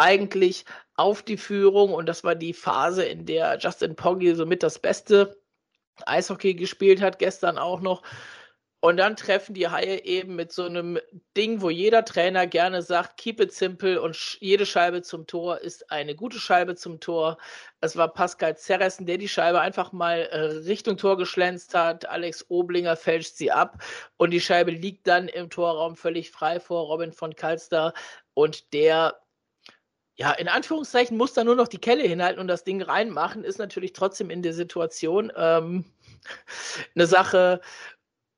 [0.00, 0.64] eigentlich
[0.96, 5.38] auf die Führung und das war die Phase, in der Justin Poggi somit das beste
[6.06, 8.02] Eishockey gespielt hat, gestern auch noch.
[8.82, 10.98] Und dann treffen die Haie eben mit so einem
[11.36, 15.90] Ding, wo jeder Trainer gerne sagt, keep it simple und jede Scheibe zum Tor ist
[15.90, 17.36] eine gute Scheibe zum Tor.
[17.82, 22.08] Es war Pascal Zerressen, der die Scheibe einfach mal äh, Richtung Tor geschlänzt hat.
[22.08, 23.82] Alex Oblinger fälscht sie ab
[24.16, 27.92] und die Scheibe liegt dann im Torraum völlig frei vor Robin von Kalster
[28.32, 29.20] und der
[30.20, 33.58] ja, in Anführungszeichen muss da nur noch die Kelle hinhalten und das Ding reinmachen, ist
[33.58, 35.86] natürlich trotzdem in der Situation ähm,
[36.94, 37.62] eine Sache,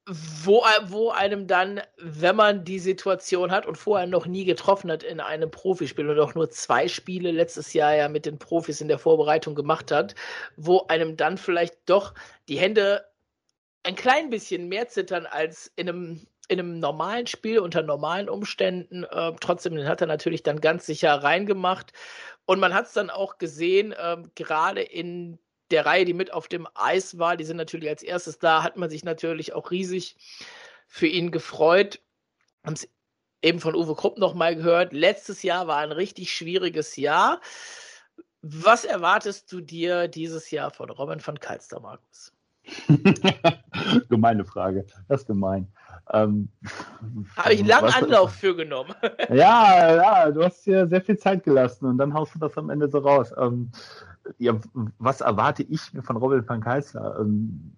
[0.07, 5.03] wo, wo einem dann, wenn man die Situation hat und vorher noch nie getroffen hat
[5.03, 8.87] in einem Profispiel und auch nur zwei Spiele letztes Jahr ja mit den Profis in
[8.87, 10.15] der Vorbereitung gemacht hat,
[10.57, 12.15] wo einem dann vielleicht doch
[12.49, 13.05] die Hände
[13.83, 19.05] ein klein bisschen mehr zittern als in einem in einem normalen Spiel unter normalen Umständen.
[19.05, 21.93] Äh, trotzdem, den hat er natürlich dann ganz sicher reingemacht.
[22.45, 25.39] Und man hat es dann auch gesehen, äh, gerade in
[25.71, 28.77] der Reihe, die mit auf dem Eis war, die sind natürlich als erstes da, hat
[28.77, 30.17] man sich natürlich auch riesig
[30.87, 32.01] für ihn gefreut.
[32.65, 32.89] Haben es
[33.43, 34.93] eben von Uwe Krupp nochmal gehört.
[34.93, 37.41] Letztes Jahr war ein richtig schwieriges Jahr.
[38.43, 42.32] Was erwartest du dir dieses Jahr von Robin van Kalster, Markus?
[44.09, 44.87] Gemeine Frage.
[45.09, 45.69] Das ist gemein.
[46.13, 46.49] Ähm,
[47.37, 48.95] Habe ich einen langen Anlauf für genommen.
[49.31, 52.71] ja, ja, du hast dir sehr viel Zeit gelassen und dann haust du das am
[52.71, 53.33] Ende so raus.
[53.37, 53.71] Ähm,
[54.39, 54.59] ja,
[54.99, 57.19] was erwarte ich mir von Robin van Kalsler?
[57.21, 57.73] Ähm,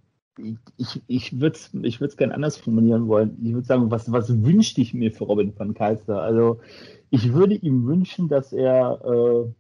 [0.76, 3.38] ich ich würde es ich würd's gerne anders formulieren wollen.
[3.44, 6.22] Ich würde sagen, was, was wünschte ich mir für Robin van Kalsler?
[6.22, 6.60] Also,
[7.10, 9.52] ich würde ihm wünschen, dass er äh,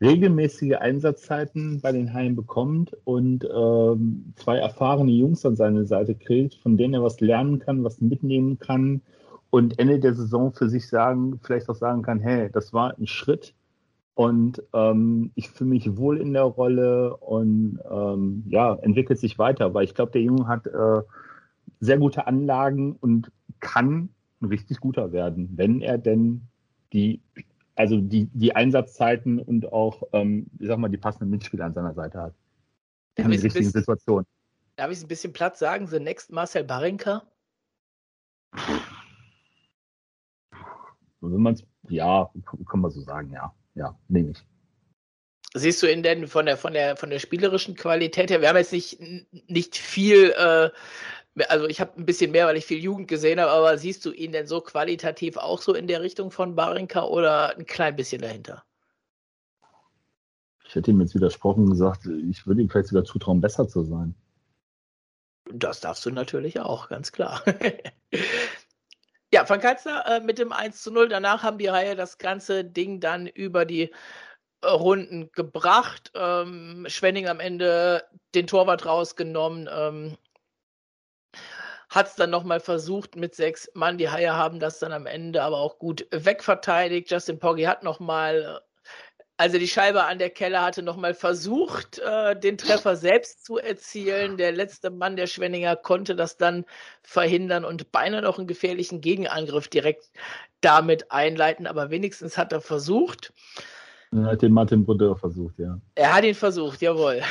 [0.00, 6.54] regelmäßige Einsatzzeiten bei den Haien bekommt und ähm, zwei erfahrene Jungs an seine Seite kriegt,
[6.54, 9.02] von denen er was lernen kann, was mitnehmen kann
[9.50, 13.06] und Ende der Saison für sich sagen, vielleicht auch sagen kann, hey, das war ein
[13.06, 13.54] Schritt
[14.14, 19.74] und ähm, ich fühle mich wohl in der Rolle und ähm, ja, entwickelt sich weiter,
[19.74, 21.02] weil ich glaube, der Junge hat äh,
[21.80, 23.30] sehr gute Anlagen und
[23.60, 26.42] kann ein richtig guter werden, wenn er denn
[26.92, 27.20] die
[27.80, 31.94] also die, die Einsatzzeiten und auch, ähm, ich sag mal, die passenden Mitspieler an seiner
[31.94, 32.34] Seite hat.
[33.16, 34.26] In der richtigen bisschen, Situation.
[34.76, 35.86] Darf ich es ein bisschen platt sagen?
[35.86, 37.22] The next Marcel Barinka?
[41.22, 42.30] Wenn man es, ja,
[42.68, 43.54] kann man so sagen, ja.
[43.74, 44.44] Ja, nehme ich.
[45.54, 48.42] Siehst du ihn denn von der, von der, von der spielerischen Qualität her?
[48.42, 49.00] Wir haben jetzt nicht,
[49.48, 50.70] nicht viel äh,
[51.48, 54.12] also ich habe ein bisschen mehr, weil ich viel Jugend gesehen habe, aber siehst du
[54.12, 58.22] ihn denn so qualitativ auch so in der Richtung von Barinka oder ein klein bisschen
[58.22, 58.64] dahinter?
[60.64, 63.82] Ich hätte ihm jetzt widersprochen und gesagt, ich würde ihm vielleicht sogar zutrauen, besser zu
[63.82, 64.14] sein.
[65.52, 67.42] Das darfst du natürlich auch, ganz klar.
[69.32, 71.08] ja, Van Kalzner äh, mit dem 1 zu 0.
[71.08, 73.92] Danach haben die Reihe das ganze Ding dann über die
[74.64, 76.12] Runden gebracht.
[76.14, 78.04] Ähm, Schwenning am Ende
[78.34, 79.68] den Torwart rausgenommen.
[79.72, 80.16] Ähm,
[81.90, 83.98] hat es dann nochmal versucht mit sechs Mann.
[83.98, 87.10] Die Haie haben das dann am Ende aber auch gut wegverteidigt.
[87.10, 88.60] Justin Poggi hat nochmal,
[89.36, 94.36] also die Scheibe an der Kelle hatte nochmal versucht, äh, den Treffer selbst zu erzielen.
[94.36, 96.64] Der letzte Mann der Schwenninger konnte das dann
[97.02, 100.10] verhindern und beinahe noch einen gefährlichen Gegenangriff direkt
[100.60, 101.66] damit einleiten.
[101.66, 103.32] Aber wenigstens hat er versucht.
[104.12, 105.80] Er hat den Martin Brodeur versucht, ja.
[105.96, 107.22] Er hat ihn versucht, jawohl.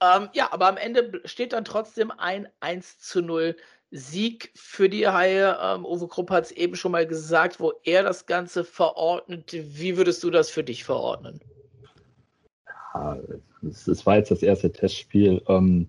[0.00, 3.56] Ähm, ja, aber am Ende steht dann trotzdem ein 1 zu 0
[3.90, 5.56] Sieg für die Haie.
[5.60, 9.52] Ähm, Uwe Krupp hat es eben schon mal gesagt, wo er das Ganze verordnet.
[9.52, 11.40] Wie würdest du das für dich verordnen?
[12.94, 13.18] Ja,
[13.62, 15.42] das war jetzt das erste Testspiel.
[15.48, 15.88] Ähm,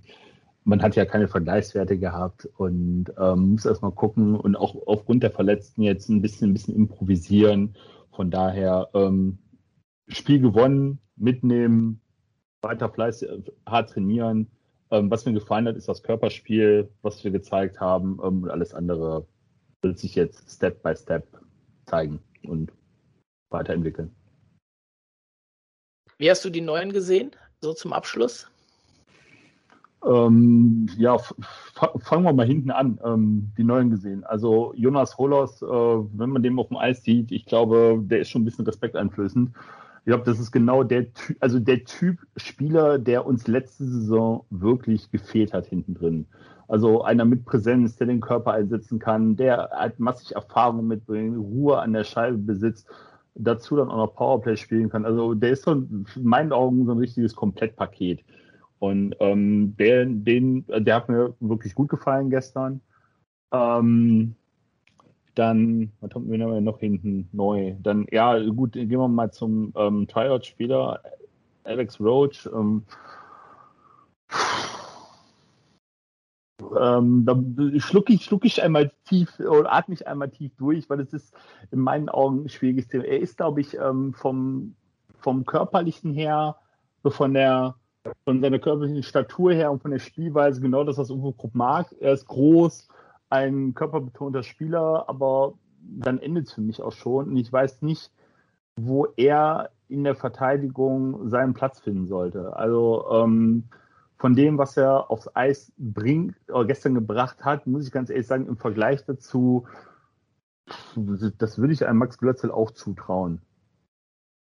[0.64, 5.32] man hat ja keine Vergleichswerte gehabt und ähm, muss erstmal gucken und auch aufgrund der
[5.32, 7.76] Verletzten jetzt ein bisschen, ein bisschen improvisieren.
[8.12, 9.40] Von daher ähm,
[10.08, 12.02] Spiel gewonnen, mitnehmen,
[12.62, 13.30] weiter fleißig,
[13.66, 14.48] hart trainieren.
[14.92, 18.20] Ähm, was mir gefallen hat, ist das Körperspiel, was wir gezeigt haben.
[18.24, 19.26] Ähm, und alles andere
[19.82, 21.28] wird sich jetzt Step by Step
[21.86, 22.72] zeigen und
[23.50, 24.14] weiterentwickeln.
[26.18, 27.32] Wie hast du die neuen gesehen,
[27.62, 28.50] so zum Abschluss?
[30.06, 34.24] Ähm, ja, fangen wir mal hinten an, ähm, die neuen gesehen.
[34.24, 38.30] Also Jonas Holos, äh, wenn man den auf dem Eis sieht, ich glaube, der ist
[38.30, 39.52] schon ein bisschen respekteinflößend.
[40.10, 41.06] Ich glaube, das ist genau der,
[41.40, 46.26] also der Typ Spieler, der uns letzte Saison wirklich gefehlt hat hinten drin.
[46.68, 51.78] Also einer mit Präsenz, der den Körper einsetzen kann, der halt massig Erfahrung mitbringt, Ruhe
[51.78, 52.88] an der Scheibe besitzt,
[53.36, 55.06] dazu dann auch noch Powerplay spielen kann.
[55.06, 58.24] Also der ist so in meinen Augen so ein richtiges Komplettpaket.
[58.80, 62.82] Und ähm, der, den, der hat mir wirklich gut gefallen gestern.
[63.52, 64.34] Ähm,
[65.36, 67.76] dann, was haben wir noch hinten neu?
[67.82, 71.02] Dann, ja, gut, gehen wir mal zum ähm, Tryout-Spieler,
[71.64, 72.50] Alex Roach.
[72.54, 72.84] Ähm,
[76.78, 77.36] ähm, da
[77.80, 81.34] schlucke ich, schluck ich einmal tief oder atme ich einmal tief durch, weil es ist
[81.72, 83.06] in meinen Augen ein schwieriges Thema.
[83.06, 84.76] Er ist, glaube ich, ähm, vom,
[85.20, 86.58] vom körperlichen her,
[87.04, 87.76] so von der
[88.24, 91.94] von seiner körperlichen Statur her und von der Spielweise genau das, was Uwe Krupp mag.
[92.00, 92.88] Er ist groß,
[93.30, 97.30] ein körperbetonter Spieler, aber dann endet es für mich auch schon.
[97.30, 98.12] Und ich weiß nicht,
[98.76, 102.56] wo er in der Verteidigung seinen Platz finden sollte.
[102.56, 103.66] Also ähm,
[104.18, 108.28] von dem, was er aufs Eis bringt oder gestern gebracht hat, muss ich ganz ehrlich
[108.28, 109.66] sagen, im Vergleich dazu,
[110.96, 113.42] das würde ich einem Max Glötzel auch zutrauen.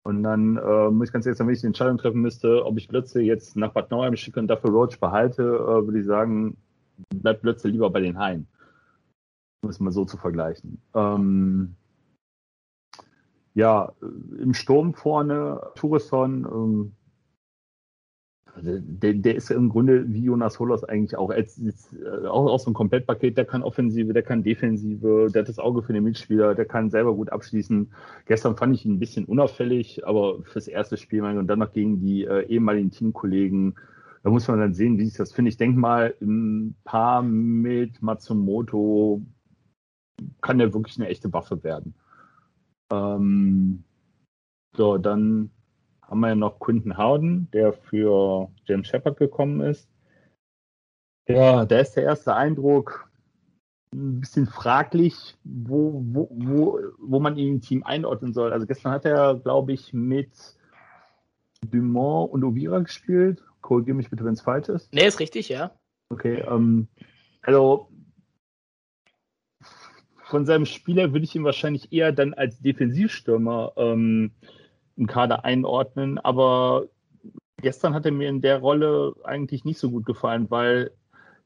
[0.03, 2.77] Und dann äh, muss ich ganz ehrlich sagen, wenn ich die Entscheidung treffen müsste, ob
[2.77, 6.57] ich Blötze jetzt nach Bad Nauheim schicke und dafür Roach behalte, äh, würde ich sagen,
[7.09, 8.47] bleibt Blötze lieber bei den Haien.
[9.65, 10.79] Um es mal so zu vergleichen.
[10.93, 11.75] Ähm,
[13.55, 13.93] ja,
[14.39, 16.91] im Sturm vorne, Tourisson, ähm,
[18.61, 21.31] der, der ist im Grunde wie Jonas Holos eigentlich auch.
[21.31, 25.49] Als, äh, auch, auch so ein Komplettpaket, der kann Offensive, der kann Defensive, der hat
[25.49, 27.91] das Auge für den Mitspieler, der kann selber gut abschließen.
[28.27, 31.99] Gestern fand ich ihn ein bisschen unauffällig, aber fürs erste Spiel und dann noch gegen
[31.99, 33.75] die äh, ehemaligen Teamkollegen,
[34.21, 35.49] da muss man dann sehen, wie sich das finde.
[35.49, 39.21] Ich denke mal, im Paar mit Matsumoto
[40.41, 41.95] kann der wirklich eine echte Waffe werden.
[42.91, 43.83] Ähm,
[44.75, 45.51] so, dann
[46.01, 49.89] haben wir ja noch Quinton Howden, der für James Shepard gekommen ist.
[51.27, 53.09] Ja, da ist der erste Eindruck
[53.93, 58.51] ein bisschen fraglich, wo, wo, wo, wo man ihn im Team einordnen soll.
[58.51, 60.31] Also gestern hat er, glaube ich, mit
[61.71, 63.43] Dumont und Ovira gespielt.
[63.61, 64.93] Korrigiere mich bitte, wenn es falsch ist.
[64.93, 65.71] Nee, ist richtig, ja.
[66.09, 66.87] Okay, ähm,
[67.41, 67.89] also
[70.25, 74.31] von seinem Spieler würde ich ihn wahrscheinlich eher dann als Defensivstürmer ähm,
[74.97, 76.17] im Kader einordnen.
[76.17, 76.85] Aber
[77.61, 80.91] gestern hat er mir in der Rolle eigentlich nicht so gut gefallen, weil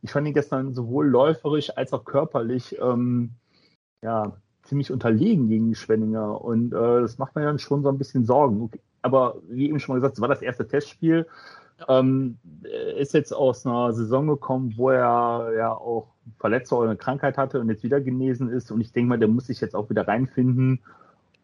[0.02, 3.32] ich fand ihn gestern sowohl läuferisch als auch körperlich ähm,
[4.02, 6.42] ja, ziemlich unterlegen gegen die Schwenninger.
[6.42, 8.62] Und äh, das macht mir dann schon so ein bisschen Sorgen.
[8.62, 8.80] Okay.
[9.02, 11.28] Aber wie eben schon mal gesagt, es war das erste Testspiel.
[11.88, 12.38] Ähm,
[12.98, 16.08] ist jetzt aus einer Saison gekommen, wo er ja auch
[16.38, 18.72] Verletzung oder eine Krankheit hatte und jetzt wieder genesen ist.
[18.72, 20.82] Und ich denke mal, der muss sich jetzt auch wieder reinfinden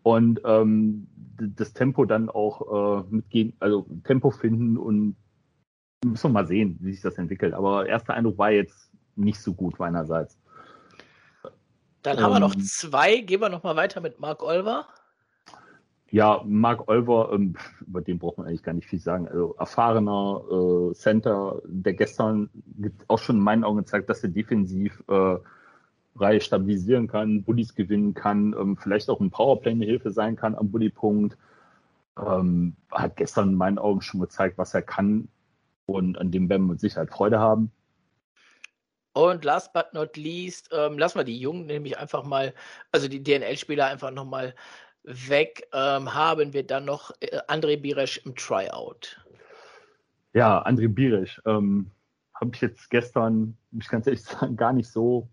[0.04, 1.08] und ähm,
[1.38, 5.16] das Tempo dann auch äh, mitgehen, also Tempo finden und
[6.06, 7.54] müssen wir mal sehen, wie sich das entwickelt.
[7.54, 10.38] Aber erster Eindruck war jetzt nicht so gut meinerseits.
[12.04, 13.18] Dann haben wir noch ähm, zwei.
[13.22, 14.88] Gehen wir noch mal weiter mit Marc Olver.
[16.12, 19.28] Ja, Marc Olver, ähm, über den braucht man eigentlich gar nicht viel sagen.
[19.28, 22.49] Also erfahrener äh, Center, der gestern
[23.08, 25.38] auch schon in meinen Augen gezeigt, dass er defensiv äh,
[26.18, 30.56] Reihe stabilisieren kann, Bullies gewinnen kann, ähm, vielleicht auch ein Powerplay eine Hilfe sein kann
[30.56, 31.38] am Bullypunkt.
[32.18, 35.28] Ähm, hat gestern in meinen Augen schon gezeigt, was er kann
[35.86, 37.72] und an dem werden wir mit Sicherheit Freude haben.
[39.14, 42.53] Und last but not least, ähm, lassen wir die Jungen nämlich einfach mal,
[42.91, 44.53] also die DNL-Spieler einfach nochmal
[45.06, 49.24] weg, ähm, haben wir dann noch äh, André Biresch im Tryout.
[50.34, 51.91] Ja, André Biresch ähm,
[52.34, 55.30] habe ich jetzt gestern, ich ganz ehrlich sagen, gar nicht so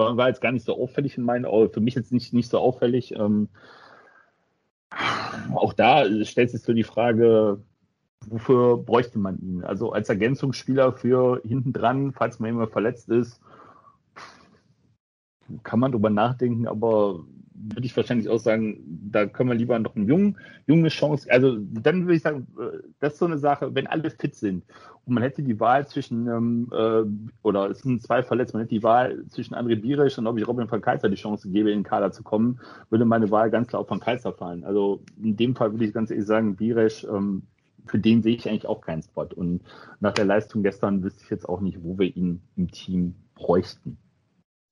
[0.00, 2.48] war, war jetzt gar nicht so auffällig in meinen Augen, für mich jetzt nicht, nicht
[2.48, 3.14] so auffällig.
[3.14, 3.48] Ähm,
[5.54, 7.62] auch da stellt sich so die Frage,
[8.26, 9.64] wofür bräuchte man ihn?
[9.64, 13.40] Also als Ergänzungsspieler für hinten dran, falls man immer verletzt ist,
[15.62, 17.24] kann man drüber nachdenken, aber
[17.62, 18.80] würde ich wahrscheinlich auch sagen,
[19.10, 21.30] da können wir lieber noch einen jungen, junge Chance.
[21.30, 24.64] Also dann würde ich sagen, äh, das ist so eine Sache, wenn alle fit sind
[25.06, 27.02] und man hätte die Wahl zwischen, ähm, äh,
[27.42, 30.46] oder es sind zwei verletzt, man hätte die Wahl zwischen André Birisch und ob ich
[30.46, 33.68] Robin van Kaiser die Chance gebe, in den Kader zu kommen, würde meine Wahl ganz
[33.68, 34.64] klar auf van Kaiser fallen.
[34.64, 37.42] Also in dem Fall würde ich ganz ehrlich sagen, Birisch, ähm,
[37.86, 39.26] für den sehe ich eigentlich auch keinen Spot.
[39.34, 39.62] Und
[40.00, 43.98] nach der Leistung gestern wüsste ich jetzt auch nicht, wo wir ihn im Team bräuchten.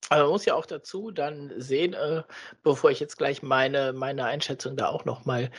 [0.09, 2.23] Aber man muss ja auch dazu dann sehen, äh,
[2.63, 5.51] bevor ich jetzt gleich meine, meine Einschätzung da auch nochmal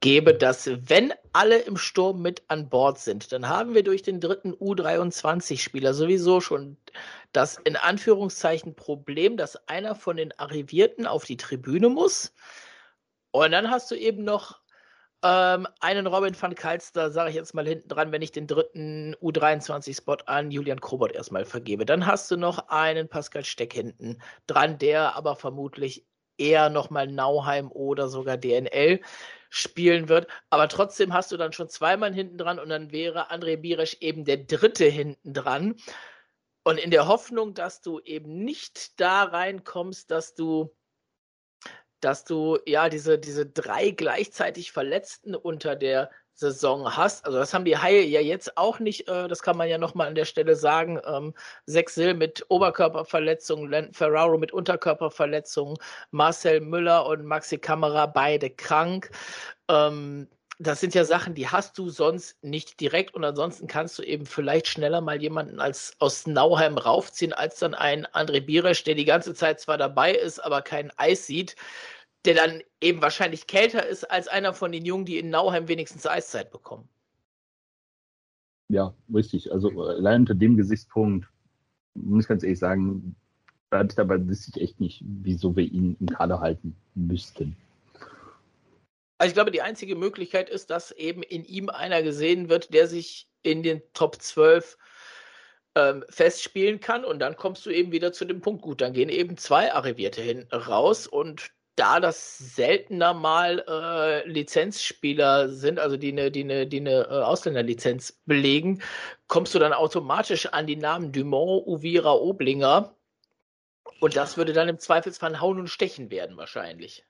[0.00, 4.20] gebe, dass wenn alle im Sturm mit an Bord sind, dann haben wir durch den
[4.20, 6.76] dritten U23-Spieler sowieso schon
[7.32, 12.34] das in Anführungszeichen Problem, dass einer von den Arrivierten auf die Tribüne muss.
[13.30, 14.60] Und dann hast du eben noch
[15.26, 19.16] ähm, einen Robin van Kalster, sage ich jetzt mal hinten dran, wenn ich den dritten
[19.16, 21.84] U23-Spot an Julian Krobot erstmal vergebe.
[21.84, 26.06] Dann hast du noch einen Pascal Steck hinten dran, der aber vermutlich
[26.38, 29.00] eher nochmal Nauheim oder sogar DNL
[29.50, 30.28] spielen wird.
[30.50, 34.24] Aber trotzdem hast du dann schon zweimal hinten dran und dann wäre André Biresch eben
[34.24, 35.74] der dritte hinten dran.
[36.62, 40.72] Und in der Hoffnung, dass du eben nicht da reinkommst, dass du
[42.00, 47.24] dass du ja diese, diese drei gleichzeitig Verletzten unter der Saison hast.
[47.24, 50.06] Also das haben die Haie ja jetzt auch nicht, äh, das kann man ja nochmal
[50.08, 51.00] an der Stelle sagen.
[51.06, 51.32] Ähm,
[51.64, 55.78] Sechsil mit Oberkörperverletzungen, Len Ferraro mit Unterkörperverletzungen,
[56.10, 59.10] Marcel Müller und Maxi Kamera beide krank.
[59.68, 60.28] Ähm,
[60.58, 64.24] das sind ja Sachen, die hast du sonst nicht direkt und ansonsten kannst du eben
[64.24, 69.04] vielleicht schneller mal jemanden als aus Nauheim raufziehen, als dann ein André Bieresch, der die
[69.04, 71.56] ganze Zeit zwar dabei ist, aber kein Eis sieht,
[72.24, 76.06] der dann eben wahrscheinlich kälter ist als einer von den Jungen, die in Nauheim wenigstens
[76.06, 76.88] Eiszeit bekommen.
[78.68, 79.52] Ja, richtig.
[79.52, 81.28] Also allein unter dem Gesichtspunkt
[81.94, 83.14] muss ich ganz ehrlich sagen,
[83.70, 87.56] dabei wüsste ich echt nicht, wieso wir ihn im Kader halten müssten.
[89.18, 92.86] Also ich glaube, die einzige Möglichkeit ist, dass eben in ihm einer gesehen wird, der
[92.86, 94.76] sich in den Top 12
[95.74, 99.08] ähm, festspielen kann und dann kommst du eben wieder zu dem Punkt, gut, dann gehen
[99.08, 106.10] eben zwei Arrivierte hin raus und da das seltener mal äh, Lizenzspieler sind, also die
[106.10, 108.80] eine die eine, die eine äh, Ausländerlizenz belegen,
[109.28, 112.94] kommst du dann automatisch an die Namen Dumont, Uvira, Oblinger.
[114.00, 117.04] Und das würde dann im Zweifelsfall Hauen und Stechen werden, wahrscheinlich.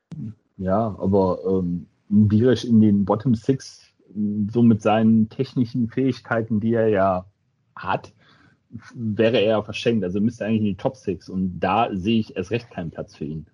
[0.56, 3.92] Ja, aber ähm, Birisch in den Bottom Six,
[4.50, 7.26] so mit seinen technischen Fähigkeiten, die er ja
[7.74, 8.12] hat,
[8.94, 10.04] wäre er verschenkt.
[10.04, 11.28] Also müsste er eigentlich in die Top Six.
[11.28, 13.46] Und da sehe ich erst recht keinen Platz für ihn.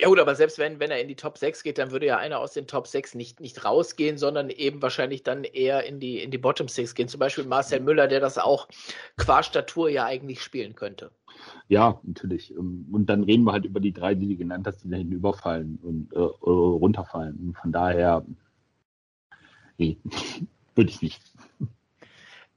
[0.00, 2.16] Ja gut, aber selbst wenn, wenn er in die Top 6 geht, dann würde ja
[2.16, 6.22] einer aus den Top 6 nicht, nicht rausgehen, sondern eben wahrscheinlich dann eher in die,
[6.22, 7.06] in die Bottom 6 gehen.
[7.06, 8.66] Zum Beispiel Marcel Müller, der das auch
[9.18, 11.10] qua Statur ja eigentlich spielen könnte.
[11.68, 12.56] Ja, natürlich.
[12.56, 15.12] Und dann reden wir halt über die drei, die du genannt hast, die da hinten
[15.12, 17.36] überfallen und äh, runterfallen.
[17.36, 18.24] Und von daher,
[19.76, 19.98] nee,
[20.74, 21.22] würde ich nicht.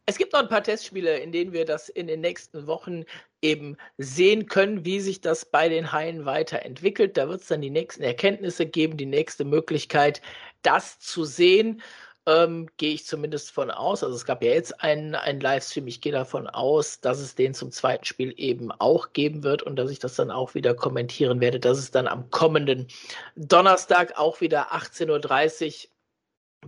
[0.05, 3.05] Es gibt noch ein paar Testspiele, in denen wir das in den nächsten Wochen
[3.41, 7.15] eben sehen können, wie sich das bei den Haien weiterentwickelt.
[7.15, 10.21] Da wird es dann die nächsten Erkenntnisse geben, die nächste Möglichkeit,
[10.61, 11.81] das zu sehen.
[12.25, 14.03] Ähm, gehe ich zumindest von aus.
[14.03, 15.87] Also es gab ja jetzt einen, einen Livestream.
[15.87, 19.77] Ich gehe davon aus, dass es den zum zweiten Spiel eben auch geben wird und
[19.77, 22.87] dass ich das dann auch wieder kommentieren werde, dass es dann am kommenden
[23.35, 25.91] Donnerstag auch wieder 18.30 Uhr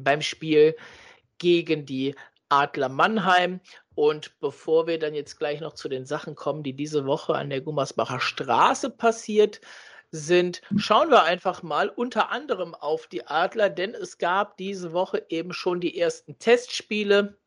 [0.04, 0.76] beim Spiel
[1.38, 2.16] gegen die
[2.50, 3.60] Adler Mannheim.
[3.96, 7.50] Und bevor wir dann jetzt gleich noch zu den Sachen kommen, die diese Woche an
[7.50, 9.62] der Gummersbacher Straße passiert
[10.12, 15.26] sind, schauen wir einfach mal unter anderem auf die Adler, denn es gab diese Woche
[15.30, 17.38] eben schon die ersten Testspiele.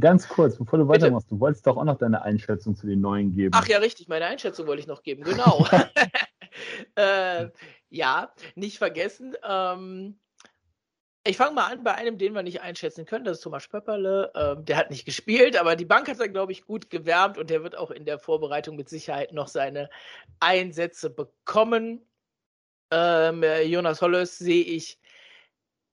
[0.00, 3.32] Ganz kurz, bevor du weitermachst, du wolltest doch auch noch deine Einschätzung zu den neuen
[3.32, 3.52] geben.
[3.54, 5.66] Ach ja, richtig, meine Einschätzung wollte ich noch geben, genau.
[6.94, 7.48] äh,
[7.88, 9.34] ja, nicht vergessen.
[9.48, 10.18] Ähm,
[11.28, 13.24] ich fange mal an bei einem, den wir nicht einschätzen können.
[13.24, 14.32] Das ist Thomas Pöpperle.
[14.34, 17.50] Ähm, der hat nicht gespielt, aber die Bank hat er, glaube ich, gut gewärmt und
[17.50, 19.90] der wird auch in der Vorbereitung mit Sicherheit noch seine
[20.40, 22.06] Einsätze bekommen.
[22.90, 24.98] Ähm, Jonas Holles sehe ich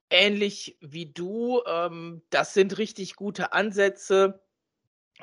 [0.10, 1.62] ähnlich wie du.
[1.68, 4.45] Ähm, das sind richtig gute Ansätze.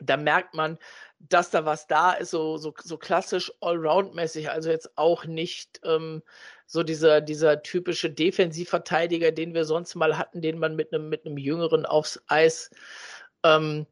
[0.01, 0.78] Da merkt man,
[1.18, 6.22] dass da was da ist, so, so, so klassisch Allround-mäßig, also jetzt auch nicht ähm,
[6.66, 11.26] so dieser, dieser typische Defensivverteidiger, den wir sonst mal hatten, den man mit einem mit
[11.26, 12.70] einem Jüngeren aufs Eis
[13.45, 13.86] ähm,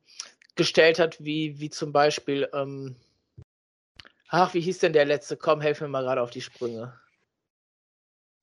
[0.56, 2.96] gestellt hat, wie, wie zum Beispiel, ähm,
[4.28, 5.36] ach, wie hieß denn der letzte?
[5.36, 6.99] Komm, helf mir mal gerade auf die Sprünge.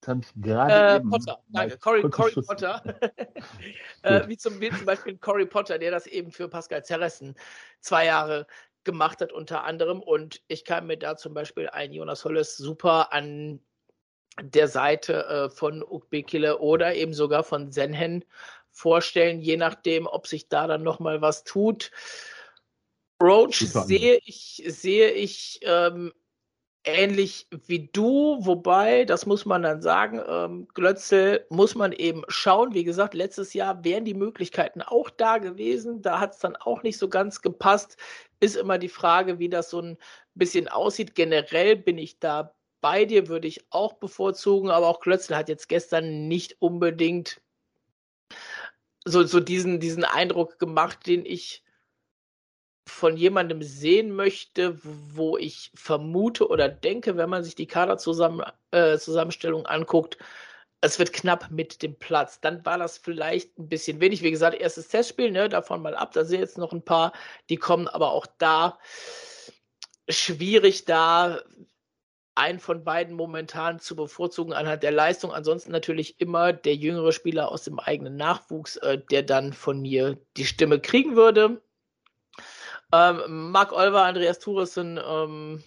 [0.08, 0.74] Ich gerade.
[0.74, 2.82] Äh, Potter, danke, Cory, Cory Potter.
[4.03, 7.36] äh, wie, zum, wie zum Beispiel Cory Potter, der das eben für Pascal Zerressen
[7.82, 8.47] zwei Jahre
[8.84, 10.01] gemacht hat unter anderem.
[10.01, 13.60] Und ich kann mir da zum Beispiel einen Jonas Holles super an
[14.41, 18.24] der Seite äh, von Ukbekile oder eben sogar von Senhen
[18.72, 21.91] vorstellen, je nachdem, ob sich da dann nochmal was tut.
[23.22, 26.14] Roach sehe ich, sehe ich ähm,
[26.88, 32.73] ähnlich wie du, wobei, das muss man dann sagen, ähm, Glötzel muss man eben schauen.
[32.73, 36.01] Wie gesagt, letztes Jahr wären die Möglichkeiten auch da gewesen.
[36.01, 37.97] Da hat es dann auch nicht so ganz gepasst.
[38.39, 39.97] Ist immer die Frage, wie das so ein
[40.33, 41.15] bisschen aussieht.
[41.15, 45.67] Generell bin ich da bei dir, würde ich auch bevorzugen, aber auch Klötzl hat jetzt
[45.67, 47.41] gestern nicht unbedingt
[49.03, 51.63] so, so diesen, diesen Eindruck gemacht, den ich
[52.88, 59.67] von jemandem sehen möchte, wo ich vermute oder denke, wenn man sich die Kaderzusammenstellung äh,
[59.67, 60.17] anguckt,
[60.81, 62.39] es wird knapp mit dem Platz.
[62.39, 64.21] Dann war das vielleicht ein bisschen wenig.
[64.23, 66.13] Wie gesagt, erstes Testspiel, ne, davon mal ab.
[66.13, 67.13] Da sind jetzt noch ein paar,
[67.49, 68.77] die kommen, aber auch da
[70.09, 71.41] schwierig, da
[72.35, 75.31] einen von beiden momentan zu bevorzugen anhand der Leistung.
[75.31, 80.17] Ansonsten natürlich immer der jüngere Spieler aus dem eigenen Nachwuchs, äh, der dann von mir
[80.38, 81.61] die Stimme kriegen würde.
[82.93, 85.63] Ähm, Marc Olver, Andreas Thuresen, ähm,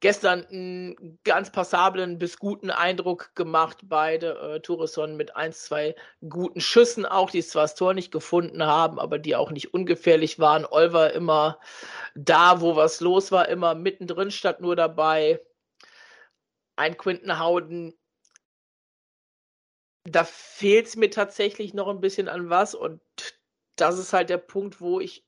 [0.00, 4.38] gestern einen ganz passablen bis guten Eindruck gemacht, beide.
[4.38, 5.94] Äh, Tourisson mit ein, zwei
[6.28, 10.38] guten Schüssen auch, die zwar das Tor nicht gefunden haben, aber die auch nicht ungefährlich
[10.38, 10.66] waren.
[10.66, 11.58] Olver immer
[12.14, 15.40] da, wo was los war, immer mittendrin statt nur dabei.
[16.76, 17.94] Ein Quinten Hauden,
[20.04, 23.00] da fehlt es mir tatsächlich noch ein bisschen an was und
[23.76, 25.24] das ist halt der Punkt, wo ich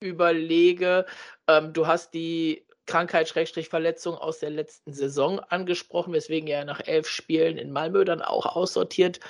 [0.00, 1.06] überlege,
[1.48, 7.56] ähm, du hast die Krankheit-Verletzung aus der letzten Saison angesprochen, weswegen er nach elf Spielen
[7.56, 9.20] in Malmö dann auch aussortiert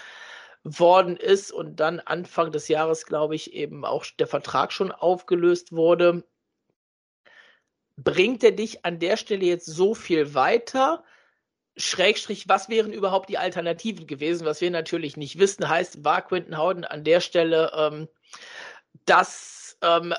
[0.62, 5.72] worden ist und dann Anfang des Jahres, glaube ich, eben auch der Vertrag schon aufgelöst
[5.72, 6.24] wurde.
[7.96, 11.04] Bringt er dich an der Stelle jetzt so viel weiter?
[11.78, 14.46] Schrägstrich, was wären überhaupt die Alternativen gewesen?
[14.46, 18.08] Was wir natürlich nicht wissen, heißt, war Quinton Howden an der Stelle ähm,
[19.04, 20.14] das ähm,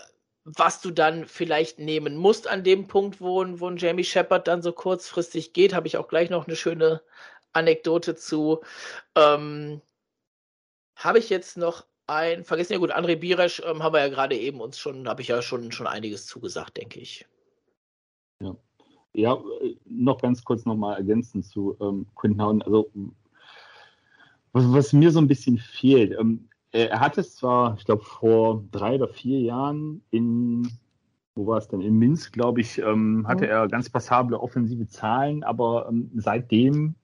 [0.55, 4.61] was du dann vielleicht nehmen musst an dem Punkt, wo, wo ein Jamie Shepard dann
[4.61, 7.01] so kurzfristig geht, habe ich auch gleich noch eine schöne
[7.51, 8.61] Anekdote zu.
[9.15, 9.81] Ähm,
[10.95, 14.37] habe ich jetzt noch ein, vergessen ja gut, André Biresch ähm, haben wir ja gerade
[14.37, 17.25] eben uns schon, habe ich ja schon, schon einiges zugesagt, denke ich.
[18.41, 18.55] Ja.
[19.13, 19.37] Ja,
[19.85, 22.61] noch ganz kurz nochmal ergänzend zu ähm, Quinton.
[22.61, 22.89] Also,
[24.53, 28.63] was, mir so ein bisschen fehlt, ähm, äh, er hat es zwar, ich glaube, vor
[28.71, 30.67] drei oder vier Jahren in,
[31.35, 33.51] wo war es denn, in Minsk, glaube ich, ähm, hatte mhm.
[33.51, 36.95] er ganz passable offensive Zahlen, aber ähm, seitdem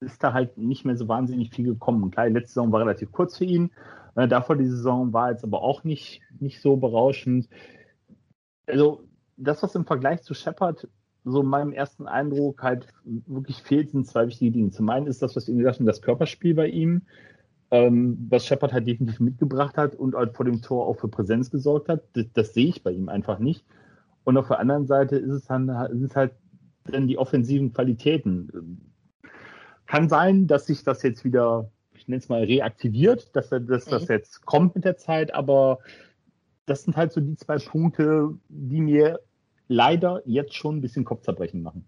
[0.00, 2.10] ist da halt nicht mehr so wahnsinnig viel gekommen.
[2.10, 3.70] Klar, die letzte Saison war relativ kurz für ihn.
[4.14, 7.48] Äh, davor die Saison war jetzt aber auch nicht, nicht so berauschend.
[8.66, 9.04] Also,
[9.36, 10.88] das, was im Vergleich zu Shepard
[11.24, 14.70] so in meinem ersten Eindruck halt wirklich fehlt, sind zwei wichtige Dinge.
[14.70, 17.02] Zum einen ist das, was wir gesagt haben, das Körperspiel bei ihm
[17.72, 21.50] ähm, was Shepard halt definitiv mitgebracht hat und halt vor dem Tor auch für Präsenz
[21.50, 22.02] gesorgt hat.
[22.12, 23.64] Das, das, sehe ich bei ihm einfach nicht.
[24.24, 26.32] Und auf der anderen Seite ist es, dann, ist es halt
[26.84, 28.92] dann die offensiven Qualitäten.
[29.86, 34.02] Kann sein, dass sich das jetzt wieder, ich nenne es mal, reaktiviert, dass, dass das
[34.02, 34.14] mhm.
[34.14, 35.78] jetzt kommt mit der Zeit, aber
[36.66, 39.20] das sind halt so die zwei Punkte, die mir
[39.68, 41.86] leider jetzt schon ein bisschen Kopfzerbrechen machen.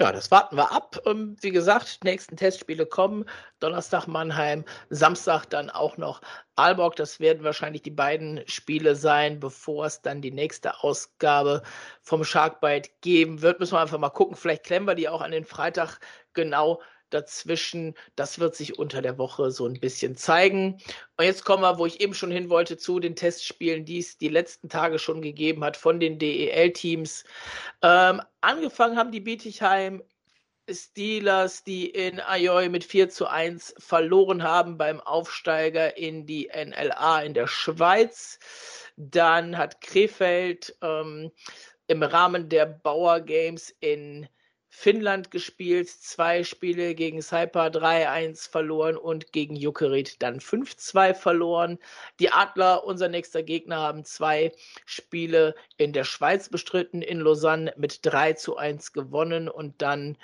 [0.00, 1.00] Ja, das warten wir ab.
[1.06, 3.24] Ähm, wie gesagt, nächsten Testspiele kommen.
[3.58, 6.20] Donnerstag Mannheim, Samstag dann auch noch
[6.54, 6.94] Aalborg.
[6.94, 11.62] Das werden wahrscheinlich die beiden Spiele sein, bevor es dann die nächste Ausgabe
[12.00, 13.58] vom Sharkbite geben wird.
[13.58, 14.36] Müssen wir einfach mal gucken.
[14.36, 15.98] Vielleicht klemmen wir die auch an den Freitag
[16.32, 16.80] genau
[17.10, 17.94] dazwischen.
[18.16, 20.78] Das wird sich unter der Woche so ein bisschen zeigen.
[21.16, 24.18] Und jetzt kommen wir, wo ich eben schon hin wollte, zu den Testspielen, die es
[24.18, 27.24] die letzten Tage schon gegeben hat von den DEL-Teams.
[27.82, 30.02] Ähm, angefangen haben die Bietigheim
[30.70, 37.22] Steelers, die in Ajoy mit 4 zu 1 verloren haben beim Aufsteiger in die NLA
[37.22, 38.38] in der Schweiz.
[38.96, 41.30] Dann hat Krefeld ähm,
[41.86, 44.28] im Rahmen der Bauer Games in
[44.70, 51.78] Finnland gespielt, zwei Spiele gegen Saipa 3-1 verloren und gegen Jukerit dann 5-2 verloren.
[52.20, 54.52] Die Adler, unser nächster Gegner, haben zwei
[54.84, 60.18] Spiele in der Schweiz bestritten, in Lausanne mit 3 zu 1 gewonnen und dann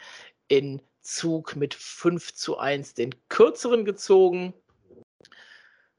[0.48, 4.54] in Zug mit 5 zu 1 den kürzeren gezogen.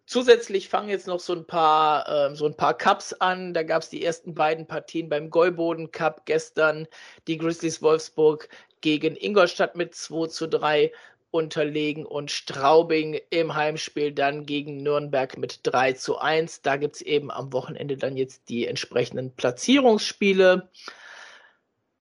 [0.08, 3.53] Zusätzlich fangen jetzt noch so ein paar, äh, so ein paar Cups an.
[3.53, 6.88] Da gab es die ersten beiden Partien beim Gäuboden Cup gestern.
[7.28, 8.47] Die Grizzlies Wolfsburg
[8.82, 10.91] gegen Ingolstadt mit 2 zu 3
[11.32, 16.62] unterlegen und Straubing im Heimspiel dann gegen Nürnberg mit 3 zu 1.
[16.62, 20.70] Da gibt es eben am Wochenende dann jetzt die entsprechenden Platzierungsspiele.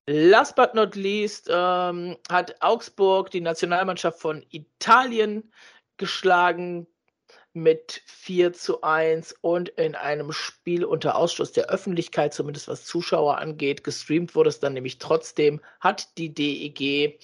[0.06, 5.50] Last but not least ähm, hat Augsburg die Nationalmannschaft von Italien
[5.96, 6.86] geschlagen
[7.54, 13.38] mit 4 zu 1 und in einem Spiel unter Ausschluss der Öffentlichkeit, zumindest was Zuschauer
[13.38, 13.84] angeht.
[13.84, 17.18] Gestreamt wurde es dann nämlich trotzdem, hat die DEG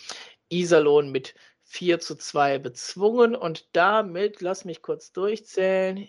[0.49, 6.09] Iserlohn mit 4 zu 2 bezwungen und damit, lass mich kurz durchzählen,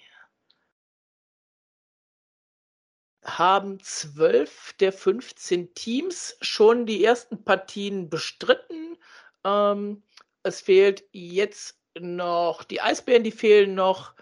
[3.24, 8.98] haben zwölf der 15 Teams schon die ersten Partien bestritten.
[9.44, 10.04] Ähm,
[10.44, 14.14] es fehlt jetzt noch die Eisbären, die fehlen noch.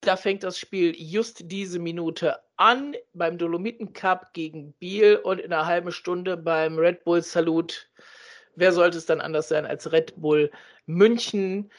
[0.00, 5.52] Da fängt das Spiel just diese Minute an beim Dolomiten Cup gegen Biel und in
[5.52, 7.90] einer halben Stunde beim Red Bull Salut.
[8.56, 10.50] Wer sollte es dann anders sein als Red Bull
[10.86, 11.70] München?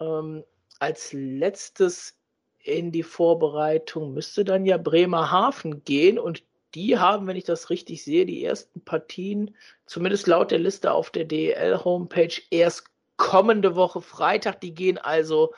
[0.00, 0.44] Ähm,
[0.78, 2.18] als letztes
[2.58, 6.44] in die Vorbereitung müsste dann ja Bremerhaven gehen und
[6.74, 9.54] die haben, wenn ich das richtig sehe, die ersten Partien,
[9.86, 14.60] zumindest laut der Liste auf der DEL-Homepage, erst kommende Woche Freitag.
[14.60, 15.54] Die gehen also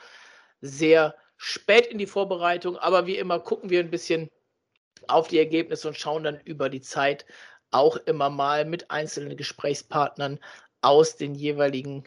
[0.61, 4.29] sehr spät in die Vorbereitung, aber wie immer gucken wir ein bisschen
[5.07, 7.25] auf die Ergebnisse und schauen dann über die Zeit
[7.71, 10.39] auch immer mal mit einzelnen Gesprächspartnern
[10.81, 12.05] aus den jeweiligen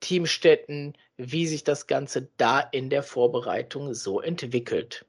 [0.00, 5.04] Teamstätten, wie sich das Ganze da in der Vorbereitung so entwickelt.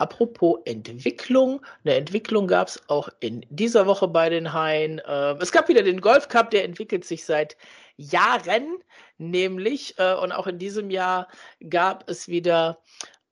[0.00, 4.98] Apropos Entwicklung, eine Entwicklung gab es auch in dieser Woche bei den Haien.
[5.00, 7.54] Äh, es gab wieder den Golf Cup, der entwickelt sich seit
[7.98, 8.78] Jahren,
[9.18, 11.28] nämlich, äh, und auch in diesem Jahr
[11.68, 12.80] gab es wieder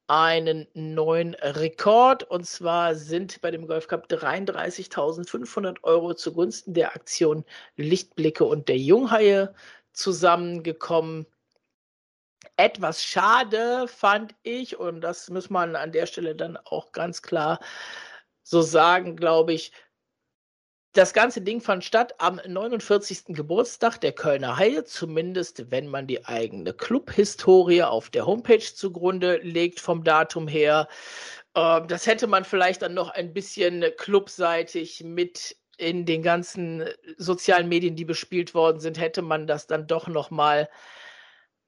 [0.08, 2.24] einen neuen Rekord.
[2.24, 7.46] Und zwar sind bei dem Golf Cup 33.500 Euro zugunsten der Aktion
[7.76, 9.54] Lichtblicke und der Junghaie
[9.94, 11.24] zusammengekommen
[12.58, 17.60] etwas schade fand ich, und das muss man an der Stelle dann auch ganz klar
[18.42, 19.72] so sagen, glaube ich,
[20.92, 23.26] das ganze Ding fand statt am 49.
[23.28, 29.78] Geburtstag der Kölner Haie, zumindest wenn man die eigene Clubhistorie auf der Homepage zugrunde legt
[29.78, 30.88] vom Datum her.
[31.54, 36.84] Ähm, das hätte man vielleicht dann noch ein bisschen clubseitig mit in den ganzen
[37.18, 40.68] sozialen Medien, die bespielt worden sind, hätte man das dann doch noch mal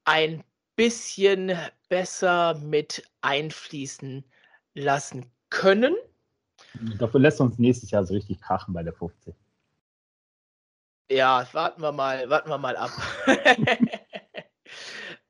[0.03, 0.43] ein
[0.81, 1.55] bisschen
[1.89, 4.25] besser mit einfließen
[4.73, 5.95] lassen können.
[6.97, 9.35] Dafür lässt uns nächstes Jahr so richtig krachen bei der 50.
[11.11, 12.89] Ja, warten wir mal, warten wir mal ab.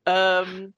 [0.06, 0.72] ähm,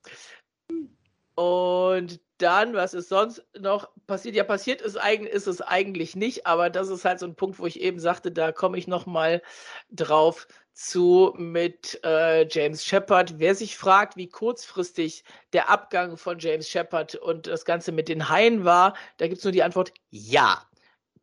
[1.36, 4.34] und dann, was ist sonst noch passiert?
[4.34, 4.98] Ja, passiert ist,
[5.30, 8.32] ist es eigentlich nicht, aber das ist halt so ein Punkt, wo ich eben sagte,
[8.32, 9.40] da komme ich noch mal
[9.88, 13.38] drauf zu mit äh, James Shepard.
[13.38, 18.28] Wer sich fragt, wie kurzfristig der Abgang von James Shepard und das Ganze mit den
[18.28, 20.62] Haien war, da gibt es nur die Antwort ja.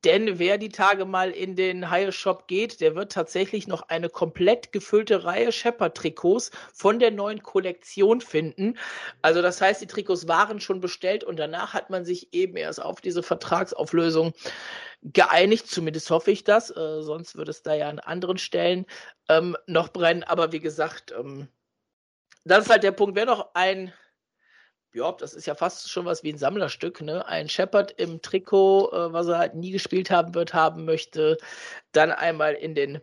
[0.04, 4.72] Denn wer die Tage mal in den Haie-Shop geht, der wird tatsächlich noch eine komplett
[4.72, 8.78] gefüllte Reihe Shepard-Trikots von der neuen Kollektion finden.
[9.22, 12.82] Also das heißt, die Trikots waren schon bestellt und danach hat man sich eben erst
[12.82, 14.34] auf diese Vertragsauflösung
[15.04, 15.68] geeinigt.
[15.68, 16.72] Zumindest hoffe ich das.
[16.72, 18.86] Äh, sonst würde es da ja an anderen Stellen
[19.30, 20.24] ähm, noch brennen.
[20.24, 21.48] Aber wie gesagt, ähm,
[22.44, 23.16] das ist halt der Punkt.
[23.16, 23.94] Wer noch ein
[24.94, 27.26] ja, das ist ja fast schon was wie ein Sammlerstück, ne?
[27.26, 31.38] Ein Shepard im Trikot, äh, was er halt nie gespielt haben wird, haben möchte,
[31.94, 33.00] dann einmal in den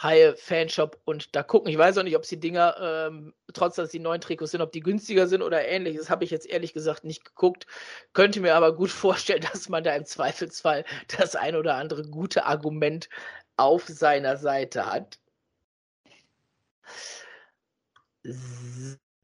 [0.00, 1.70] Haie Fanshop und da gucken.
[1.70, 4.72] Ich weiß auch nicht, ob die Dinger, ähm, trotz dass die neuen Trikots sind, ob
[4.72, 5.96] die günstiger sind oder ähnlich.
[5.96, 7.66] Das habe ich jetzt ehrlich gesagt nicht geguckt.
[8.12, 10.84] Könnte mir aber gut vorstellen, dass man da im Zweifelsfall
[11.18, 13.08] das ein oder andere gute Argument
[13.56, 15.18] auf seiner Seite hat.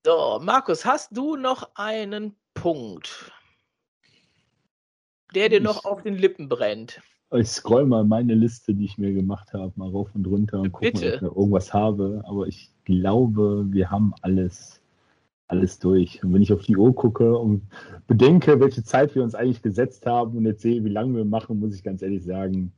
[0.07, 3.32] So, Markus, hast du noch einen Punkt,
[5.34, 7.01] der dir noch auf den Lippen brennt?
[7.32, 10.72] Ich scroll mal meine Liste, die ich mir gemacht habe, mal rauf und runter und
[10.72, 12.22] gucke ob ich irgendwas habe.
[12.26, 14.80] Aber ich glaube, wir haben alles,
[15.49, 16.22] alles durch.
[16.22, 17.68] Und wenn ich auf die Uhr gucke und
[18.07, 21.59] bedenke, welche Zeit wir uns eigentlich gesetzt haben und jetzt sehe, wie lange wir machen,
[21.59, 22.72] muss ich ganz ehrlich sagen,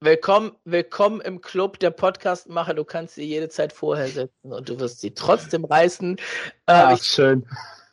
[0.00, 2.74] Willkommen, willkommen im Club der Podcastmacher.
[2.74, 6.16] Du kannst sie jede Zeit vorher setzen und du wirst sie trotzdem reißen.
[6.66, 7.46] Ach, ähm, ich, schön.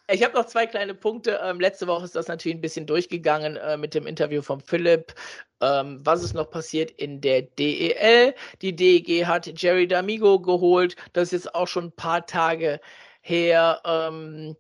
[0.10, 1.40] Ich habe noch zwei kleine Punkte.
[1.42, 5.14] Ähm, letzte Woche ist das natürlich ein bisschen durchgegangen äh, mit dem Interview von Philipp.
[5.62, 8.36] Ähm, was ist noch passiert in der DEL?
[8.62, 10.98] Die DEG hat Jerry D'Amigo geholt.
[11.14, 12.82] Das ist jetzt auch schon ein paar Tage
[13.22, 13.82] her.
[13.86, 14.58] Ähm,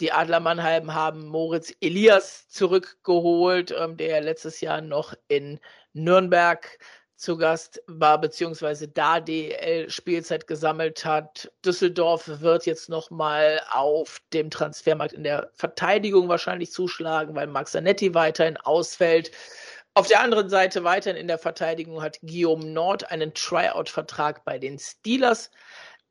[0.00, 5.58] die Adler Mannheim haben Moritz Elias zurückgeholt, ähm, der letztes Jahr noch in
[5.96, 6.78] Nürnberg
[7.16, 11.50] zu Gast war, beziehungsweise da DEL Spielzeit gesammelt hat.
[11.64, 18.14] Düsseldorf wird jetzt nochmal auf dem Transfermarkt in der Verteidigung wahrscheinlich zuschlagen, weil Max Zanetti
[18.14, 19.30] weiterhin ausfällt.
[19.94, 24.78] Auf der anderen Seite weiterhin in der Verteidigung hat Guillaume Nord einen Tryout-Vertrag bei den
[24.78, 25.50] Steelers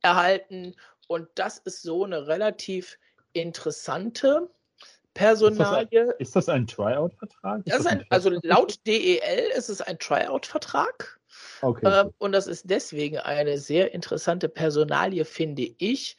[0.01, 0.75] erhalten.
[1.07, 2.97] Und das ist so eine relativ
[3.33, 4.49] interessante
[5.16, 6.13] Personalie.
[6.20, 7.63] Ist das ein, ein Tryout-Vertrag?
[8.09, 11.20] Also laut DEL ist es ein Tryout-Vertrag.
[11.61, 11.88] Okay.
[11.88, 16.18] Äh, und das ist deswegen eine sehr interessante Personalie, finde ich,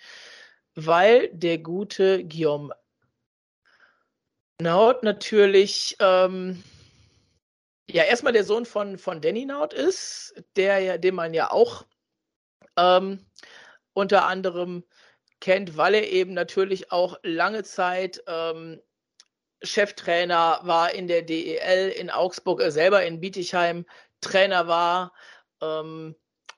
[0.74, 2.74] weil der gute Guillaume
[4.58, 6.62] Naut natürlich ähm,
[7.88, 11.84] ja erstmal der Sohn von, von Danny Naut ist, der ja, den man ja auch
[12.78, 13.18] ähm,
[13.92, 14.84] unter anderem
[15.40, 18.80] kennt, weil er eben natürlich auch lange Zeit ähm,
[19.62, 23.86] Cheftrainer war in der DEL in Augsburg, er selber in Bietigheim
[24.20, 25.12] Trainer war.
[25.62, 26.14] Ähm,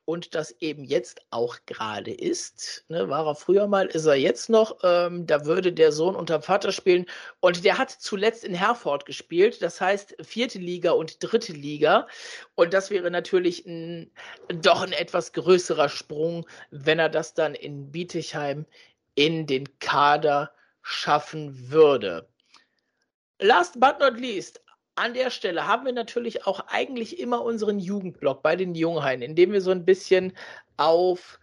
[0.09, 2.87] und das eben jetzt auch gerade ist.
[2.89, 4.79] Ne, war er früher mal, ist er jetzt noch.
[4.83, 7.05] Ähm, da würde der Sohn unter Vater spielen
[7.41, 12.09] und der hat zuletzt in Herford gespielt, das heißt vierte Liga und dritte Liga
[12.55, 14.11] und das wäre natürlich ein,
[14.49, 18.65] doch ein etwas größerer Sprung, wenn er das dann in Bietigheim
[19.15, 22.27] in den Kader schaffen würde.
[23.41, 24.59] Last but not least,
[24.99, 29.35] an der Stelle haben wir natürlich auch eigentlich immer unseren Jugendblock bei den Junghain, in
[29.35, 30.33] dem wir so ein bisschen
[30.77, 31.41] auf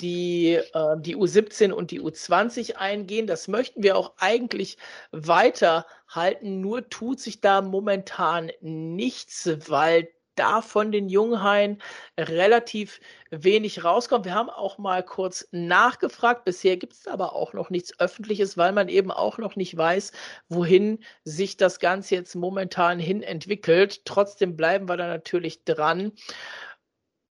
[0.00, 3.26] die, äh, die U17 und die U20 eingehen.
[3.26, 4.76] Das möchten wir auch eigentlich
[5.12, 11.78] weiterhalten, nur tut sich da momentan nichts, weil da von den Junghain
[12.18, 14.24] relativ wenig rauskommt.
[14.24, 16.44] Wir haben auch mal kurz nachgefragt.
[16.44, 20.12] Bisher gibt es aber auch noch nichts Öffentliches, weil man eben auch noch nicht weiß,
[20.48, 24.04] wohin sich das Ganze jetzt momentan hin entwickelt.
[24.04, 26.12] Trotzdem bleiben wir da natürlich dran.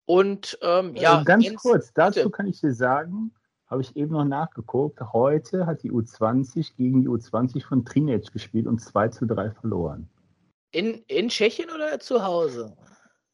[0.05, 1.21] Und ähm, ja.
[1.21, 2.31] Äh, ganz Jens, kurz, dazu bitte.
[2.31, 3.31] kann ich dir sagen,
[3.67, 4.99] habe ich eben noch nachgeguckt.
[5.13, 10.09] Heute hat die U20 gegen die U20 von Trinec gespielt und 2 zu 3 verloren.
[10.72, 12.76] In, in Tschechien oder zu Hause?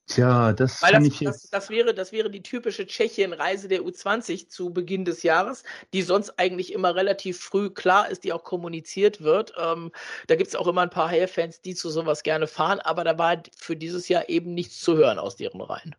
[0.07, 4.49] Tja, das, Weil das, ich das, das, wäre, das wäre die typische Tschechien-Reise der U20
[4.49, 5.63] zu Beginn des Jahres,
[5.93, 9.53] die sonst eigentlich immer relativ früh klar ist, die auch kommuniziert wird.
[9.57, 9.91] Ähm,
[10.27, 13.17] da gibt es auch immer ein paar Haie-Fans, die zu sowas gerne fahren, aber da
[13.17, 15.95] war für dieses Jahr eben nichts zu hören aus deren Reihen.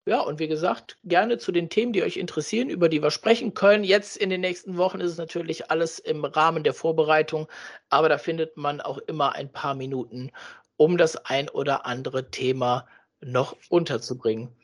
[0.06, 3.54] Ja, und wie gesagt, gerne zu den Themen, die euch interessieren, über die wir sprechen
[3.54, 3.84] können.
[3.84, 7.50] Jetzt in den nächsten Wochen ist es natürlich alles im Rahmen der Vorbereitung,
[7.90, 10.32] aber da findet man auch immer ein paar Minuten,
[10.78, 12.88] um das ein oder andere Thema
[13.20, 14.56] noch unterzubringen.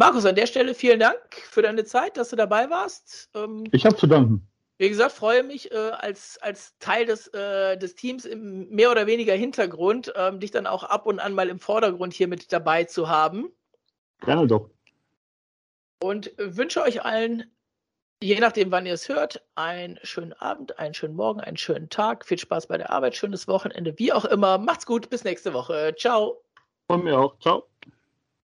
[0.00, 1.18] Markus, an der Stelle vielen Dank
[1.50, 3.28] für deine Zeit, dass du dabei warst.
[3.34, 4.48] Ähm, ich habe zu danken.
[4.78, 9.06] Wie gesagt, freue mich äh, als, als Teil des, äh, des Teams im mehr oder
[9.06, 12.84] weniger Hintergrund, ähm, dich dann auch ab und an mal im Vordergrund hier mit dabei
[12.84, 13.52] zu haben.
[14.22, 14.70] Gerne doch.
[16.02, 17.54] Und wünsche euch allen,
[18.22, 22.24] je nachdem, wann ihr es hört, einen schönen Abend, einen schönen Morgen, einen schönen Tag.
[22.24, 24.56] Viel Spaß bei der Arbeit, schönes Wochenende, wie auch immer.
[24.56, 25.94] Macht's gut, bis nächste Woche.
[25.98, 26.42] Ciao.
[26.86, 27.38] Von mir auch.
[27.40, 27.66] Ciao.